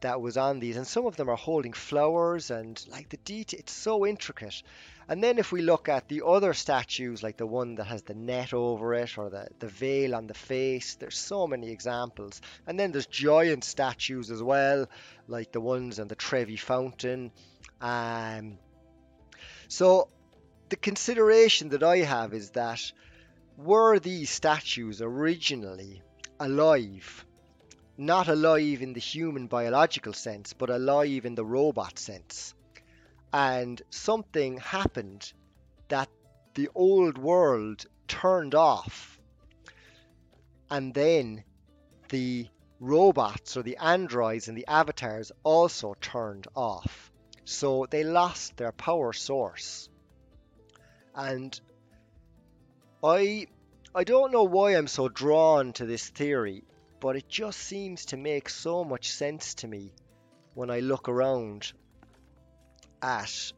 that 0.00 0.20
was 0.20 0.36
on 0.36 0.60
these, 0.60 0.76
and 0.76 0.86
some 0.86 1.06
of 1.06 1.16
them 1.16 1.28
are 1.28 1.36
holding 1.36 1.72
flowers 1.72 2.50
and 2.50 2.82
like 2.88 3.08
the 3.08 3.16
detail, 3.18 3.60
it's 3.60 3.72
so 3.72 4.06
intricate. 4.06 4.62
And 5.08 5.22
then 5.22 5.38
if 5.38 5.52
we 5.52 5.62
look 5.62 5.88
at 5.88 6.08
the 6.08 6.22
other 6.26 6.52
statues, 6.52 7.22
like 7.22 7.36
the 7.36 7.46
one 7.46 7.76
that 7.76 7.84
has 7.84 8.02
the 8.02 8.14
net 8.14 8.52
over 8.52 8.92
it 8.94 9.16
or 9.16 9.30
the, 9.30 9.46
the 9.60 9.68
veil 9.68 10.16
on 10.16 10.26
the 10.26 10.34
face, 10.34 10.96
there's 10.96 11.16
so 11.18 11.46
many 11.46 11.70
examples. 11.70 12.40
And 12.66 12.78
then 12.78 12.90
there's 12.90 13.06
giant 13.06 13.62
statues 13.62 14.32
as 14.32 14.42
well, 14.42 14.88
like 15.28 15.52
the 15.52 15.60
ones 15.60 16.00
on 16.00 16.08
the 16.08 16.16
Trevi 16.16 16.56
Fountain. 16.56 17.30
Um, 17.80 18.58
so 19.68 20.08
the 20.70 20.76
consideration 20.76 21.68
that 21.68 21.84
I 21.84 21.98
have 21.98 22.34
is 22.34 22.50
that 22.50 22.80
were 23.56 24.00
these 24.00 24.30
statues 24.30 25.00
originally 25.00 26.02
alive? 26.40 27.24
Not 27.96 28.26
alive 28.26 28.82
in 28.82 28.92
the 28.92 29.00
human 29.00 29.46
biological 29.46 30.14
sense, 30.14 30.52
but 30.52 30.68
alive 30.68 31.24
in 31.24 31.36
the 31.36 31.44
robot 31.44 31.96
sense. 32.00 32.55
And 33.36 33.82
something 33.90 34.56
happened 34.56 35.30
that 35.88 36.08
the 36.54 36.70
old 36.74 37.18
world 37.18 37.84
turned 38.08 38.54
off. 38.54 39.20
And 40.70 40.94
then 40.94 41.44
the 42.08 42.48
robots 42.80 43.58
or 43.58 43.62
the 43.62 43.76
androids 43.76 44.48
and 44.48 44.56
the 44.56 44.66
avatars 44.66 45.32
also 45.42 45.92
turned 46.00 46.46
off. 46.56 47.12
So 47.44 47.86
they 47.90 48.04
lost 48.04 48.56
their 48.56 48.72
power 48.72 49.12
source. 49.12 49.90
And 51.14 51.60
I 53.04 53.48
I 53.94 54.04
don't 54.04 54.32
know 54.32 54.44
why 54.44 54.76
I'm 54.76 54.88
so 54.88 55.10
drawn 55.10 55.74
to 55.74 55.84
this 55.84 56.08
theory, 56.08 56.64
but 57.00 57.16
it 57.16 57.28
just 57.28 57.58
seems 57.58 58.06
to 58.06 58.16
make 58.16 58.48
so 58.48 58.82
much 58.82 59.10
sense 59.10 59.56
to 59.56 59.68
me 59.68 59.92
when 60.54 60.70
I 60.70 60.80
look 60.80 61.10
around 61.10 61.74
at 63.02 63.52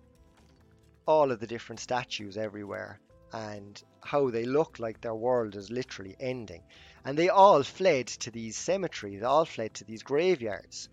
all 1.07 1.33
of 1.33 1.40
the 1.40 1.47
different 1.47 1.80
statues 1.80 2.37
everywhere 2.37 3.00
and 3.33 3.83
how 4.02 4.30
they 4.30 4.45
look 4.45 4.78
like 4.78 5.00
their 5.00 5.14
world 5.14 5.57
is 5.57 5.71
literally 5.71 6.16
ending. 6.21 6.62
And 7.04 7.16
they 7.16 7.28
all 7.28 7.62
fled 7.62 8.07
to 8.09 8.30
these 8.30 8.57
cemeteries, 8.57 9.21
they 9.21 9.26
all 9.26 9.45
fled 9.45 9.75
to 9.75 9.85
these 9.85 10.02
graveyards. 10.02 10.88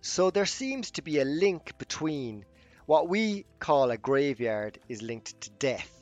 So 0.00 0.30
there 0.30 0.46
seems 0.46 0.90
to 0.92 1.02
be 1.02 1.18
a 1.18 1.24
link 1.24 1.76
between 1.78 2.44
what 2.86 3.08
we 3.08 3.44
call 3.58 3.90
a 3.90 3.96
graveyard 3.96 4.78
is 4.88 5.02
linked 5.02 5.40
to 5.40 5.50
death 5.50 5.96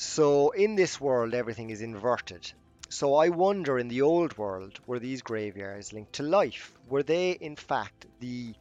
so 0.00 0.48
in 0.52 0.76
this 0.76 0.98
world, 0.98 1.34
everything 1.34 1.68
is 1.68 1.82
inverted. 1.82 2.50
So 2.88 3.16
I 3.16 3.28
wonder 3.28 3.78
in 3.78 3.88
the 3.88 4.00
old 4.00 4.38
world, 4.38 4.80
were 4.86 4.98
these 4.98 5.20
graveyards 5.20 5.92
linked 5.92 6.14
to 6.14 6.22
life? 6.22 6.72
Were 6.88 7.02
they 7.02 7.32
in 7.32 7.54
fact 7.54 8.06
the 8.18 8.54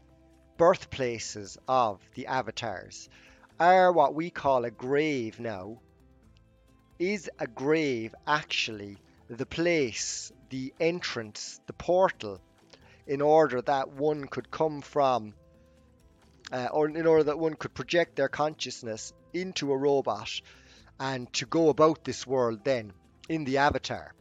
birthplaces 0.60 1.58
of 1.70 2.02
the 2.16 2.28
avatars? 2.28 3.08
Are 3.62 3.94
what 3.94 4.14
we 4.14 4.30
call 4.30 4.66
a 4.66 4.72
grave 4.72 5.40
now, 5.40 5.80
is 7.00 7.30
a 7.40 7.48
grave 7.48 8.14
actually 8.28 8.98
the 9.30 9.46
place, 9.46 10.34
the 10.50 10.74
entrance, 10.78 11.62
the 11.68 11.74
portal, 11.74 12.42
in 13.08 13.22
order 13.22 13.62
that 13.62 13.90
one 13.94 14.28
could 14.28 14.52
come 14.52 14.82
from, 14.82 15.34
uh, 16.52 16.68
or 16.74 16.90
in 16.90 17.08
order 17.08 17.24
that 17.24 17.40
one 17.40 17.54
could 17.54 17.74
project 17.74 18.18
their 18.18 18.28
consciousness 18.28 19.14
into 19.34 19.72
a 19.72 19.78
robot 19.78 20.42
and 21.00 21.32
to 21.32 21.46
go 21.46 21.70
about 21.70 22.04
this 22.04 22.28
world 22.28 22.66
then 22.66 22.92
in 23.30 23.46
the 23.46 23.60
avatar? 23.60 24.14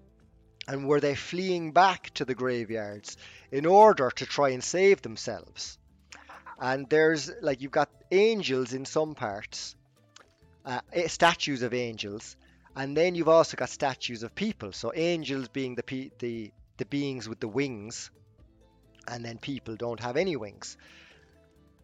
And 0.68 0.86
were 0.86 1.00
they 1.00 1.16
fleeing 1.16 1.72
back 1.72 2.10
to 2.14 2.24
the 2.24 2.36
graveyards 2.36 3.16
in 3.50 3.66
order 3.66 4.10
to 4.10 4.26
try 4.26 4.50
and 4.50 4.62
save 4.62 5.02
themselves? 5.02 5.77
And 6.60 6.88
there's 6.88 7.30
like 7.40 7.60
you've 7.62 7.70
got 7.72 7.88
angels 8.10 8.72
in 8.72 8.84
some 8.84 9.14
parts, 9.14 9.76
uh, 10.64 10.80
eh, 10.92 11.06
statues 11.06 11.62
of 11.62 11.72
angels, 11.72 12.36
and 12.74 12.96
then 12.96 13.14
you've 13.14 13.28
also 13.28 13.56
got 13.56 13.68
statues 13.68 14.22
of 14.22 14.34
people. 14.34 14.72
So 14.72 14.92
angels 14.94 15.48
being 15.48 15.76
the 15.76 16.10
the 16.18 16.52
the 16.76 16.84
beings 16.86 17.28
with 17.28 17.40
the 17.40 17.48
wings, 17.48 18.10
and 19.06 19.24
then 19.24 19.38
people 19.38 19.76
don't 19.76 20.00
have 20.00 20.16
any 20.16 20.36
wings. 20.36 20.76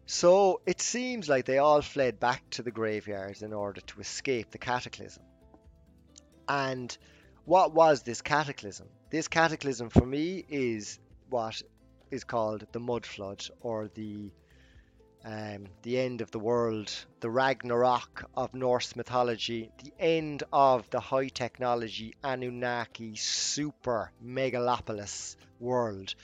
So 0.07 0.61
it 0.65 0.81
seems 0.81 1.27
like 1.27 1.45
they 1.45 1.57
all 1.57 1.81
fled 1.81 2.19
back 2.19 2.47
to 2.51 2.61
the 2.61 2.71
graveyards 2.71 3.41
in 3.41 3.53
order 3.53 3.81
to 3.81 4.01
escape 4.01 4.51
the 4.51 4.59
cataclysm. 4.59 5.23
And 6.47 6.95
what 7.45 7.73
was 7.73 8.03
this 8.03 8.21
cataclysm? 8.21 8.87
This 9.09 9.27
cataclysm 9.27 9.89
for 9.89 10.05
me 10.05 10.45
is 10.47 10.99
what 11.29 11.61
is 12.11 12.23
called 12.23 12.65
the 12.71 12.79
mud 12.79 13.05
flood 13.05 13.43
or 13.61 13.87
the 13.87 14.31
um, 15.25 15.65
the 15.81 15.99
end 15.99 16.21
of 16.21 16.31
the 16.31 16.39
world, 16.39 16.91
the 17.19 17.29
Ragnarok 17.29 18.29
of 18.37 18.53
Norse 18.53 18.95
mythology, 18.95 19.71
the 19.83 19.93
end 19.99 20.43
of 20.53 20.89
the 20.91 20.99
high 20.99 21.29
technology 21.29 22.13
Anunnaki 22.23 23.15
super 23.15 24.11
megalopolis 24.23 25.35
world. 25.59 26.15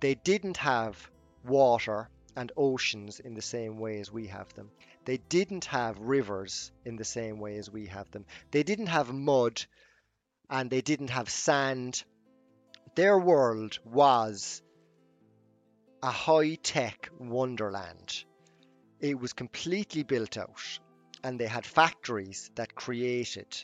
They 0.00 0.14
didn't 0.14 0.56
have 0.56 1.10
water, 1.44 2.08
and 2.36 2.52
oceans 2.56 3.20
in 3.20 3.34
the 3.34 3.42
same 3.42 3.78
way 3.78 4.00
as 4.00 4.10
we 4.10 4.26
have 4.28 4.52
them. 4.54 4.70
They 5.04 5.18
didn't 5.18 5.66
have 5.66 5.98
rivers 5.98 6.72
in 6.84 6.96
the 6.96 7.04
same 7.04 7.38
way 7.38 7.56
as 7.58 7.70
we 7.70 7.86
have 7.86 8.10
them. 8.10 8.24
They 8.50 8.62
didn't 8.62 8.86
have 8.86 9.12
mud 9.12 9.64
and 10.50 10.70
they 10.70 10.80
didn't 10.80 11.10
have 11.10 11.28
sand. 11.28 12.04
Their 12.94 13.18
world 13.18 13.78
was 13.84 14.62
a 16.04 16.10
high 16.10 16.54
tech 16.56 17.08
wonderland. 17.18 18.24
It 19.00 19.18
was 19.18 19.32
completely 19.32 20.02
built 20.02 20.36
out, 20.36 20.78
and 21.22 21.40
they 21.40 21.46
had 21.46 21.64
factories 21.64 22.50
that 22.56 22.74
created 22.74 23.56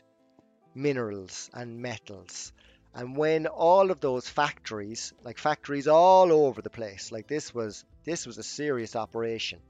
minerals 0.75 1.51
and 1.53 1.83
metals. 1.83 2.55
And 2.95 3.15
when 3.15 3.47
all 3.47 3.91
of 3.91 4.01
those 4.01 4.27
factories, 4.27 5.13
like 5.23 5.37
factories 5.37 5.87
all 5.87 6.33
over 6.33 6.63
the 6.63 6.71
place, 6.71 7.13
like 7.13 7.27
this 7.29 7.55
was 7.55 7.85
this 8.05 8.27
was 8.27 8.39
a 8.39 8.43
serious 8.43 8.97
operation. 8.97 9.61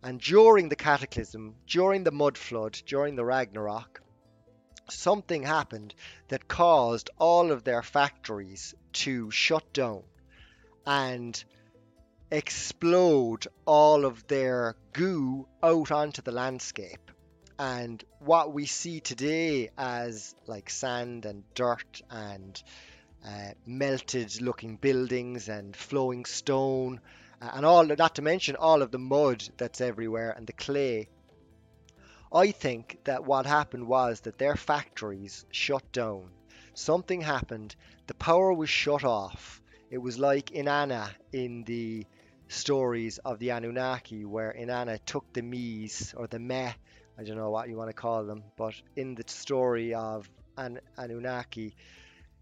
And 0.00 0.20
during 0.20 0.68
the 0.68 0.76
cataclysm, 0.76 1.56
during 1.66 2.04
the 2.04 2.12
mud 2.12 2.38
flood, 2.38 2.80
during 2.86 3.16
the 3.16 3.24
Ragnarok, 3.24 4.00
something 4.88 5.42
happened 5.42 5.96
that 6.28 6.46
caused 6.46 7.10
all 7.18 7.50
of 7.50 7.64
their 7.64 7.82
factories 7.82 8.72
to 9.02 9.32
shut 9.32 9.72
down 9.72 10.04
and 10.86 11.44
explode 12.34 13.46
all 13.64 14.04
of 14.04 14.26
their 14.26 14.74
goo 14.92 15.46
out 15.62 15.92
onto 15.92 16.20
the 16.20 16.32
landscape. 16.32 17.12
And 17.60 18.02
what 18.18 18.52
we 18.52 18.66
see 18.66 18.98
today 18.98 19.70
as 19.78 20.34
like 20.48 20.68
sand 20.68 21.26
and 21.26 21.44
dirt 21.54 22.02
and 22.10 22.60
uh, 23.24 23.52
melted 23.66 24.42
looking 24.42 24.74
buildings 24.76 25.48
and 25.48 25.76
flowing 25.76 26.24
stone 26.24 27.00
and 27.40 27.64
all 27.64 27.84
not 27.84 28.16
to 28.16 28.22
mention 28.22 28.56
all 28.56 28.82
of 28.82 28.90
the 28.90 28.98
mud 28.98 29.48
that's 29.56 29.80
everywhere 29.80 30.32
and 30.36 30.48
the 30.48 30.52
clay. 30.52 31.08
I 32.32 32.50
think 32.50 32.98
that 33.04 33.24
what 33.24 33.46
happened 33.46 33.86
was 33.86 34.22
that 34.22 34.38
their 34.38 34.56
factories 34.56 35.46
shut 35.52 35.92
down. 35.92 36.30
Something 36.74 37.20
happened. 37.20 37.76
The 38.08 38.14
power 38.14 38.52
was 38.52 38.68
shut 38.68 39.04
off. 39.04 39.62
It 39.88 39.98
was 39.98 40.18
like 40.18 40.46
Inanna 40.46 41.10
in 41.32 41.62
the 41.62 42.04
stories 42.48 43.18
of 43.18 43.38
the 43.38 43.50
Anunnaki, 43.50 44.24
where 44.24 44.52
Inanna 44.52 44.98
took 45.04 45.32
the 45.32 45.42
Mies 45.42 46.14
or 46.16 46.26
the 46.26 46.38
Meh, 46.38 46.72
I 47.18 47.24
don't 47.24 47.36
know 47.36 47.50
what 47.50 47.68
you 47.68 47.76
want 47.76 47.90
to 47.90 47.94
call 47.94 48.24
them, 48.24 48.44
but 48.56 48.74
in 48.96 49.14
the 49.14 49.24
story 49.26 49.94
of 49.94 50.28
An- 50.56 50.80
Anunnaki, 50.96 51.74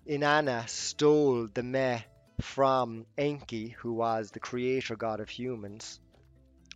Inanna 0.06 0.68
stole 0.68 1.46
the 1.46 1.62
Meh 1.62 2.00
from 2.40 3.06
Enki, 3.16 3.68
who 3.68 3.92
was 3.92 4.30
the 4.30 4.40
creator 4.40 4.96
god 4.96 5.20
of 5.20 5.28
humans, 5.28 6.00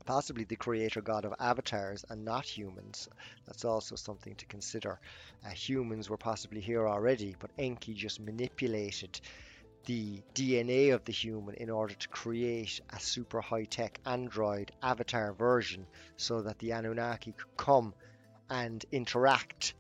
possibly 0.05 0.45
the 0.45 0.57
creator 0.57 1.01
god 1.03 1.25
of 1.25 1.35
avatars 1.41 2.05
and 2.09 2.25
not 2.25 2.47
humans. 2.47 3.09
That's 3.47 3.65
also 3.65 3.97
something 3.97 4.35
to 4.37 4.47
consider. 4.47 5.01
Uh, 5.45 5.51
humans 5.51 6.09
were 6.09 6.17
possibly 6.17 6.61
here 6.61 6.89
already, 6.89 7.35
but 7.39 7.51
Enki 7.59 7.95
just 7.95 8.21
manipulated 8.21 9.21
the 9.87 10.21
DNA 10.35 10.93
of 10.93 11.05
the 11.05 11.13
human 11.13 11.55
in 11.55 11.71
order 11.71 11.95
to 11.95 12.09
create 12.09 12.81
a 12.91 13.01
super 13.01 13.41
high 13.41 13.65
tech 13.65 14.01
android 14.05 14.73
avatar 14.83 15.33
version 15.33 15.87
so 16.17 16.43
that 16.43 16.59
the 16.59 16.73
Anunnaki 16.73 17.33
could 17.33 17.57
come 17.57 17.95
and 18.51 18.85
interact 18.91 19.75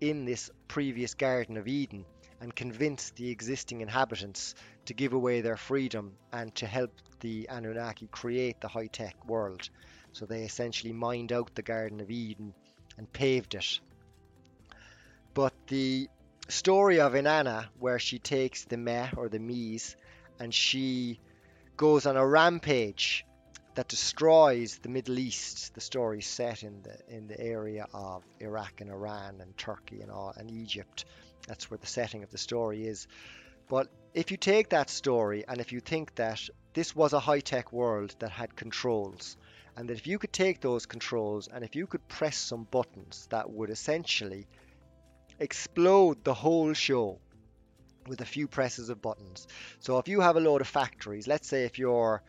in 0.00 0.24
this 0.24 0.50
previous 0.66 1.14
Garden 1.14 1.56
of 1.56 1.68
Eden 1.68 2.04
and 2.40 2.54
convince 2.54 3.10
the 3.10 3.30
existing 3.30 3.82
inhabitants 3.82 4.56
to 4.86 4.94
give 4.94 5.12
away 5.12 5.40
their 5.40 5.56
freedom 5.56 6.16
and 6.32 6.52
to 6.56 6.66
help 6.66 6.90
the 7.20 7.48
Anunnaki 7.48 8.08
create 8.08 8.60
the 8.60 8.66
high 8.66 8.88
tech 8.88 9.14
world. 9.28 9.68
So 10.10 10.26
they 10.26 10.42
essentially 10.42 10.92
mined 10.92 11.32
out 11.32 11.54
the 11.54 11.62
Garden 11.62 12.00
of 12.00 12.10
Eden 12.10 12.52
and 12.98 13.12
paved 13.12 13.54
it. 13.54 13.78
But 15.34 15.54
the 15.68 16.08
story 16.48 17.00
of 17.00 17.12
Inanna, 17.12 17.66
where 17.78 17.98
she 17.98 18.18
takes 18.18 18.64
the 18.64 18.76
Meh 18.76 19.10
or 19.16 19.28
the 19.28 19.38
Mies 19.38 19.96
and 20.38 20.52
she 20.52 21.20
goes 21.76 22.06
on 22.06 22.16
a 22.16 22.26
rampage 22.26 23.24
that 23.74 23.88
destroys 23.88 24.78
the 24.78 24.88
Middle 24.88 25.18
East. 25.18 25.74
The 25.74 25.80
story 25.80 26.20
set 26.20 26.62
in 26.62 26.82
the 26.82 26.98
in 27.08 27.26
the 27.26 27.40
area 27.40 27.86
of 27.94 28.22
Iraq 28.40 28.80
and 28.80 28.90
Iran 28.90 29.40
and 29.40 29.56
Turkey 29.56 30.02
and 30.02 30.10
all 30.10 30.34
and 30.36 30.50
Egypt. 30.50 31.04
That's 31.46 31.70
where 31.70 31.78
the 31.78 31.86
setting 31.86 32.22
of 32.22 32.30
the 32.30 32.38
story 32.38 32.86
is. 32.86 33.06
But 33.68 33.88
if 34.12 34.30
you 34.30 34.36
take 34.36 34.70
that 34.70 34.90
story 34.90 35.44
and 35.48 35.60
if 35.60 35.72
you 35.72 35.80
think 35.80 36.14
that 36.16 36.40
this 36.74 36.94
was 36.94 37.12
a 37.12 37.20
high-tech 37.20 37.72
world 37.72 38.14
that 38.18 38.30
had 38.30 38.54
controls, 38.56 39.36
and 39.76 39.88
that 39.88 39.96
if 39.96 40.06
you 40.06 40.18
could 40.18 40.32
take 40.32 40.60
those 40.60 40.86
controls 40.86 41.48
and 41.48 41.64
if 41.64 41.74
you 41.74 41.86
could 41.86 42.06
press 42.08 42.36
some 42.36 42.64
buttons 42.64 43.26
that 43.30 43.50
would 43.50 43.70
essentially 43.70 44.46
explode 45.38 46.24
the 46.24 46.34
whole 46.34 46.72
show 46.72 47.18
with 48.06 48.20
a 48.20 48.24
few 48.26 48.48
presses 48.48 48.88
of 48.88 49.00
buttons. 49.00 49.46
So 49.80 49.98
if 49.98 50.08
you 50.08 50.20
have 50.20 50.36
a 50.36 50.40
load 50.40 50.60
of 50.60 50.68
factories, 50.68 51.26
let's 51.26 51.48
say 51.48 51.64
if 51.64 51.78
you're 51.78 52.22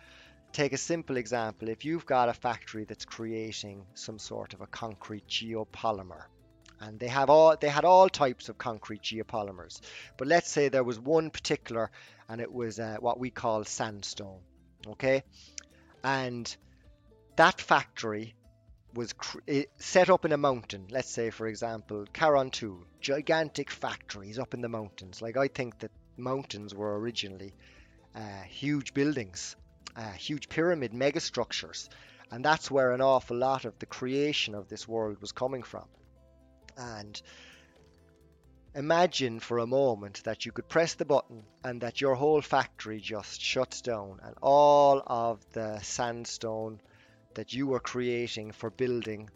take 0.51 0.73
a 0.73 0.77
simple 0.77 1.17
example, 1.17 1.67
if 1.67 1.83
you've 1.83 2.05
got 2.05 2.29
a 2.29 2.33
factory 2.33 2.85
that's 2.85 3.05
creating 3.05 3.85
some 3.95 4.19
sort 4.19 4.53
of 4.53 4.61
a 4.61 4.67
concrete 4.67 5.27
geopolymer, 5.27 6.23
and 6.79 6.99
they 6.99 7.07
have 7.07 7.29
all 7.29 7.57
they 7.59 7.69
had 7.69 7.85
all 7.85 8.07
types 8.07 8.49
of 8.49 8.57
concrete 8.57 9.01
geopolymers, 9.01 9.81
but 10.17 10.27
let's 10.27 10.49
say 10.49 10.69
there 10.69 10.83
was 10.83 10.99
one 10.99 11.29
particular, 11.29 11.89
and 12.29 12.39
it 12.39 12.51
was 12.51 12.79
uh, 12.79 12.97
what 12.99 13.19
we 13.19 13.29
call 13.31 13.63
sandstone, 13.63 14.41
okay, 14.87 15.23
and 16.03 16.55
that 17.35 17.59
factory 17.59 18.35
was 18.93 19.13
cr- 19.13 19.39
set 19.77 20.09
up 20.09 20.25
in 20.25 20.31
a 20.31 20.37
mountain. 20.37 20.87
Let's 20.89 21.09
say, 21.09 21.29
for 21.29 21.47
example, 21.47 22.05
Carrauntoohil, 22.13 22.85
gigantic 23.01 23.71
factories 23.71 24.39
up 24.39 24.53
in 24.53 24.61
the 24.61 24.69
mountains. 24.69 25.21
Like 25.21 25.37
I 25.37 25.47
think 25.47 25.79
that 25.79 25.91
mountains 26.17 26.73
were 26.75 26.99
originally 26.99 27.53
uh, 28.15 28.43
huge 28.47 28.93
buildings 28.93 29.55
uh, 29.95 30.11
huge 30.11 30.49
pyramid 30.49 30.91
megastructures. 30.91 31.89
And 32.31 32.43
that's 32.43 32.71
where 32.71 32.91
an 32.91 33.01
awful 33.01 33.37
lot 33.37 33.65
of 33.65 33.77
the 33.79 33.85
creation 33.85 34.55
of 34.55 34.67
this 34.67 34.87
world 34.87 35.17
was 35.21 35.31
coming 35.31 35.63
from. 35.63 35.85
And 36.77 37.21
imagine 38.73 39.39
for 39.39 39.59
a 39.59 39.67
moment 39.67 40.23
that 40.23 40.45
you 40.45 40.51
could 40.51 40.67
press 40.67 40.95
the 40.95 41.05
button 41.05 41.43
and 41.63 41.81
that 41.81 42.01
your 42.01 42.15
whole 42.15 42.41
factory 42.41 42.99
just 42.99 43.39
shuts 43.39 43.81
down 43.81 44.19
and 44.23 44.35
all 44.41 45.03
of 45.05 45.45
the 45.51 45.79
sandstone 45.81 46.81
that 47.35 47.53
you 47.53 47.67
were 47.67 47.79
creating 47.79 48.51
for 48.51 48.69
building 48.69 49.29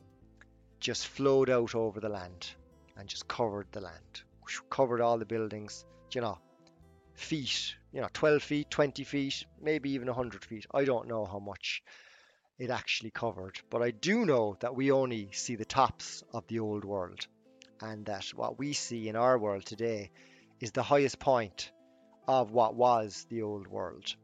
just 0.79 1.07
flowed 1.07 1.49
out 1.49 1.75
over 1.75 1.99
the 1.99 2.09
land 2.09 2.51
and 2.97 3.07
just 3.07 3.27
covered 3.27 3.67
the 3.71 3.81
land, 3.81 4.21
covered 4.69 5.01
all 5.01 5.17
the 5.17 5.25
buildings, 5.25 5.85
you 6.11 6.21
know, 6.21 6.37
feet, 7.13 7.75
you 7.91 8.01
know, 8.01 8.07
12 8.13 8.43
feet, 8.43 8.69
20 8.69 9.03
feet, 9.03 9.45
maybe 9.61 9.91
even 9.91 10.07
100 10.07 10.45
feet. 10.45 10.65
I 10.73 10.85
don't 10.85 11.07
know 11.07 11.25
how 11.25 11.39
much 11.39 11.83
it 12.59 12.69
actually 12.69 13.11
covered, 13.11 13.59
but 13.69 13.81
I 13.81 13.91
do 13.91 14.25
know 14.25 14.57
that 14.59 14.75
we 14.75 14.91
only 14.91 15.29
see 15.31 15.55
the 15.55 15.65
tops 15.65 16.23
of 16.33 16.47
the 16.47 16.59
old 16.59 16.85
world, 16.85 17.27
and 17.81 18.05
that 18.05 18.25
what 18.35 18.57
we 18.57 18.73
see 18.73 19.09
in 19.09 19.15
our 19.15 19.37
world 19.37 19.65
today 19.65 20.11
is 20.59 20.71
the 20.71 20.83
highest 20.83 21.19
point 21.19 21.71
of 22.27 22.51
what 22.51 22.75
was 22.75 23.25
the 23.29 23.43
old 23.43 23.67
world. 23.67 24.15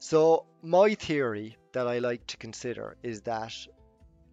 So, 0.00 0.46
my 0.62 0.94
theory 0.94 1.56
that 1.72 1.88
I 1.88 1.98
like 1.98 2.26
to 2.28 2.36
consider 2.36 2.96
is 3.02 3.22
that 3.22 3.52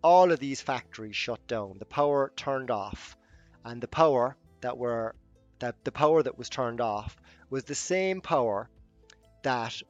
all 0.04 0.32
of 0.32 0.39
these 0.39 0.62
factories 0.62 1.15
shut 1.15 1.47
down, 1.47 1.78
the 1.80 1.86
power 1.86 2.32
turned 2.36 2.69
off, 2.69 3.17
and 3.63 3.82
the 3.82 3.88
power 3.88 4.38
that 4.62 4.78
were 4.78 5.15
that 5.60 5.84
the 5.84 5.91
power 5.91 6.21
that 6.21 6.38
was 6.38 6.49
turned 6.49 6.82
off 6.82 7.17
was 7.49 7.63
the 7.63 7.75
same 7.75 8.21
power 8.21 8.69
that 9.41 9.82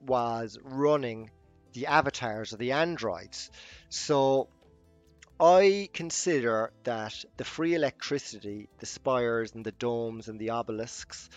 was 0.00 0.58
running 0.62 1.30
the 1.74 1.86
avatars 1.86 2.52
of 2.52 2.58
the 2.58 2.72
androids. 2.72 3.50
So 3.90 4.48
I 5.38 5.90
consider 5.92 6.72
that 6.84 7.24
the 7.36 7.44
free 7.44 7.74
electricity, 7.74 8.68
the 8.78 8.86
spires 8.86 9.52
and 9.54 9.64
the 9.64 9.72
domes 9.72 10.28
and 10.28 10.38
the 10.40 10.50
obelisks, 10.50 11.28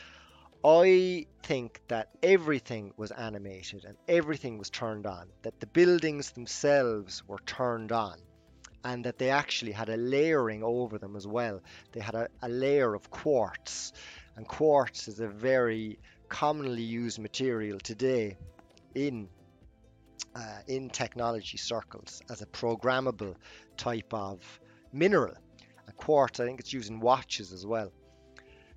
I 0.67 1.27
think 1.43 1.81
that 1.87 2.09
everything 2.21 2.91
was 2.97 3.11
animated 3.11 3.85
and 3.85 3.95
everything 4.07 4.57
was 4.57 4.69
turned 4.69 5.07
on, 5.07 5.27
that 5.43 5.59
the 5.59 5.67
buildings 5.67 6.31
themselves 6.31 7.23
were 7.27 7.39
turned 7.45 7.93
on, 7.93 8.17
and 8.83 9.05
that 9.05 9.17
they 9.17 9.29
actually 9.29 9.71
had 9.71 9.89
a 9.89 9.95
layering 9.97 10.63
over 10.63 10.97
them 10.97 11.15
as 11.15 11.25
well. 11.25 11.61
They 11.93 12.01
had 12.01 12.15
a, 12.15 12.27
a 12.41 12.49
layer 12.49 12.93
of 12.93 13.09
quartz 13.09 13.93
and 14.37 14.47
quartz 14.47 15.07
is 15.07 15.19
a 15.19 15.27
very 15.27 15.97
commonly 16.29 16.83
used 16.83 17.19
material 17.19 17.79
today 17.79 18.37
in 18.93 19.27
uh, 20.35 20.59
in 20.67 20.89
technology 20.89 21.57
circles 21.57 22.21
as 22.29 22.43
a 22.43 22.45
programmable 22.45 23.35
type 23.75 24.13
of 24.13 24.59
mineral. 24.93 25.33
A 25.87 25.91
quartz, 25.93 26.39
I 26.39 26.45
think 26.45 26.59
it's 26.59 26.71
used 26.71 26.91
in 26.91 26.99
watches 26.99 27.51
as 27.51 27.65
well. 27.65 27.91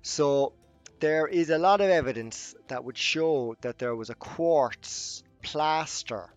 So 0.01 0.53
there 1.01 1.27
is 1.27 1.49
a 1.49 1.57
lot 1.57 1.81
of 1.81 1.89
evidence 1.89 2.55
that 2.69 2.85
would 2.85 2.97
show 2.97 3.55
that 3.61 3.77
there 3.77 3.95
was 3.95 4.09
a 4.09 4.15
quartz 4.15 5.21
plaster 5.41 6.29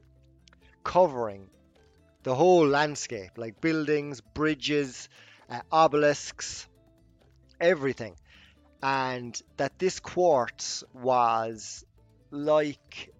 covering 0.82 1.48
the 2.24 2.34
whole 2.34 2.66
landscape, 2.66 3.30
like 3.36 3.60
buildings, 3.60 4.20
bridges, 4.20 5.08
uh, 5.48 5.60
obelisks, 5.70 6.66
everything 7.60 8.16
and 8.84 9.40
that 9.56 9.78
this 9.78 9.98
quartz 9.98 10.84
was 10.92 11.86
like 12.30 13.10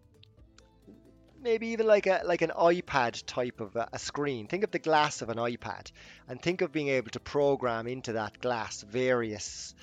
maybe 1.42 1.68
even 1.68 1.86
like 1.86 2.06
a 2.06 2.20
like 2.26 2.42
an 2.42 2.52
iPad 2.54 3.24
type 3.24 3.60
of 3.60 3.74
a, 3.74 3.88
a, 3.94 3.98
screen. 3.98 4.46
Think 4.46 4.62
of 4.62 4.70
the 4.70 4.78
glass 4.78 5.22
of 5.22 5.30
an 5.30 5.38
iPad, 5.38 5.90
and 6.28 6.40
think 6.40 6.60
of 6.60 6.70
being 6.70 6.88
able 6.88 7.10
to 7.12 7.20
program 7.20 7.86
into 7.86 8.12
that 8.12 8.40
glass 8.40 8.82
various 8.82 9.74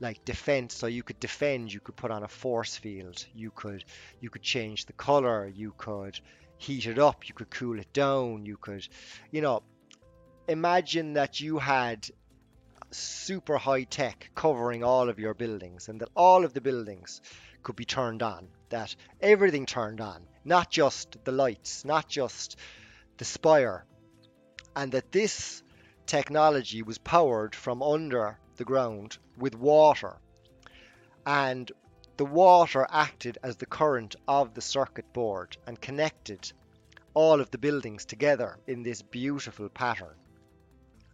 like 0.00 0.24
defense. 0.24 0.74
So 0.74 0.86
you 0.86 1.02
could 1.02 1.20
defend, 1.20 1.72
you 1.72 1.80
could 1.80 1.96
put 1.96 2.10
on 2.10 2.22
a 2.22 2.28
force 2.28 2.76
field, 2.76 3.24
you 3.34 3.50
could 3.50 3.84
you 4.20 4.30
could 4.30 4.42
change 4.42 4.86
the 4.86 4.92
color, 4.94 5.46
you 5.46 5.72
could 5.76 6.18
heat 6.56 6.86
it 6.86 6.98
up, 6.98 7.28
you 7.28 7.34
could 7.34 7.50
cool 7.50 7.78
it 7.78 7.92
down, 7.92 8.44
you 8.44 8.56
could, 8.56 8.86
you 9.30 9.40
know, 9.40 9.62
imagine 10.48 11.14
that 11.14 11.40
you 11.40 11.58
had 11.58 12.08
super 12.90 13.56
high 13.56 13.84
tech 13.84 14.30
covering 14.34 14.82
all 14.82 15.08
of 15.08 15.18
your 15.18 15.34
buildings 15.34 15.88
and 15.88 16.00
that 16.00 16.08
all 16.16 16.44
of 16.44 16.52
the 16.52 16.60
buildings 16.60 17.20
could 17.62 17.76
be 17.76 17.84
turned 17.84 18.22
on, 18.22 18.48
that 18.70 18.94
everything 19.20 19.66
turned 19.66 20.00
on, 20.00 20.22
not 20.44 20.70
just 20.70 21.22
the 21.24 21.32
lights, 21.32 21.84
not 21.84 22.08
just 22.08 22.56
the 23.18 23.24
spire, 23.24 23.84
and 24.74 24.92
that 24.92 25.12
this 25.12 25.62
technology 26.06 26.82
was 26.82 26.98
powered 26.98 27.54
from 27.54 27.82
under 27.82 28.39
the 28.60 28.64
ground 28.64 29.16
with 29.38 29.56
water. 29.56 30.18
And 31.24 31.72
the 32.18 32.26
water 32.26 32.86
acted 32.90 33.38
as 33.42 33.56
the 33.56 33.64
current 33.64 34.14
of 34.28 34.52
the 34.52 34.60
circuit 34.60 35.10
board 35.14 35.56
and 35.66 35.80
connected 35.80 36.52
all 37.14 37.40
of 37.40 37.50
the 37.50 37.56
buildings 37.58 38.04
together 38.04 38.58
in 38.66 38.82
this 38.82 39.00
beautiful 39.00 39.70
pattern. 39.70 40.14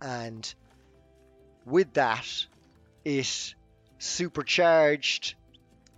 And 0.02 0.52
with 1.64 1.94
that, 1.94 2.26
it 3.04 3.54
supercharged 3.98 5.36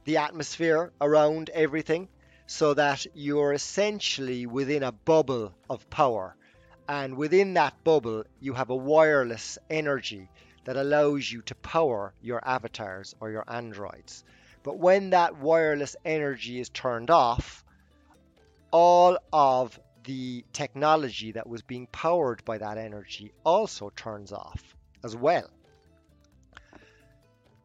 the 0.05 0.19
atmosphere 0.19 0.93
around 1.01 1.49
everything 1.55 2.09
so 2.47 2.75
that 2.75 3.07
you're 3.15 3.55
essentially 3.55 4.45
within 4.45 4.83
a 4.83 4.93
bubble 4.93 5.55
of 5.71 5.89
power. 5.89 6.37
And 6.87 7.17
within 7.17 7.55
that 7.55 7.83
bubble, 7.85 8.25
you 8.39 8.53
have 8.53 8.69
a 8.69 8.77
wireless 8.77 9.57
energy 9.71 10.29
that 10.69 10.77
allows 10.77 11.33
you 11.33 11.41
to 11.41 11.55
power 11.55 12.13
your 12.21 12.47
avatars 12.47 13.15
or 13.21 13.31
your 13.31 13.43
androids. 13.49 14.23
But 14.63 14.77
when 14.77 15.09
that 15.11 15.39
wireless 15.39 15.97
energy 16.05 16.61
is 16.61 16.69
turned 16.69 17.11
off, 17.11 17.65
all 18.71 19.17
of 19.33 19.81
the 20.05 20.45
technology 20.53 21.33
that 21.33 21.49
was 21.49 21.63
being 21.63 21.87
powered 21.87 22.45
by 22.45 22.59
that 22.59 22.77
energy 22.77 23.33
also 23.47 23.89
turns 23.97 24.31
off 24.31 24.77
as 25.03 25.17
well. 25.17 25.49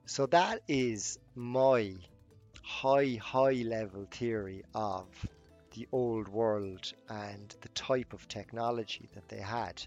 So 0.06 0.26
that 0.28 0.62
is 0.70 1.20
my 1.36 1.96
high, 2.62 3.20
high 3.22 3.64
level 3.66 4.08
theory 4.12 4.64
of 4.74 5.08
the 5.76 5.90
old 5.92 6.30
world 6.30 6.94
and 7.10 7.54
the 7.60 7.70
type 7.70 8.14
of 8.14 8.30
technology 8.30 9.10
that 9.14 9.28
they 9.28 9.42
had. 9.42 9.84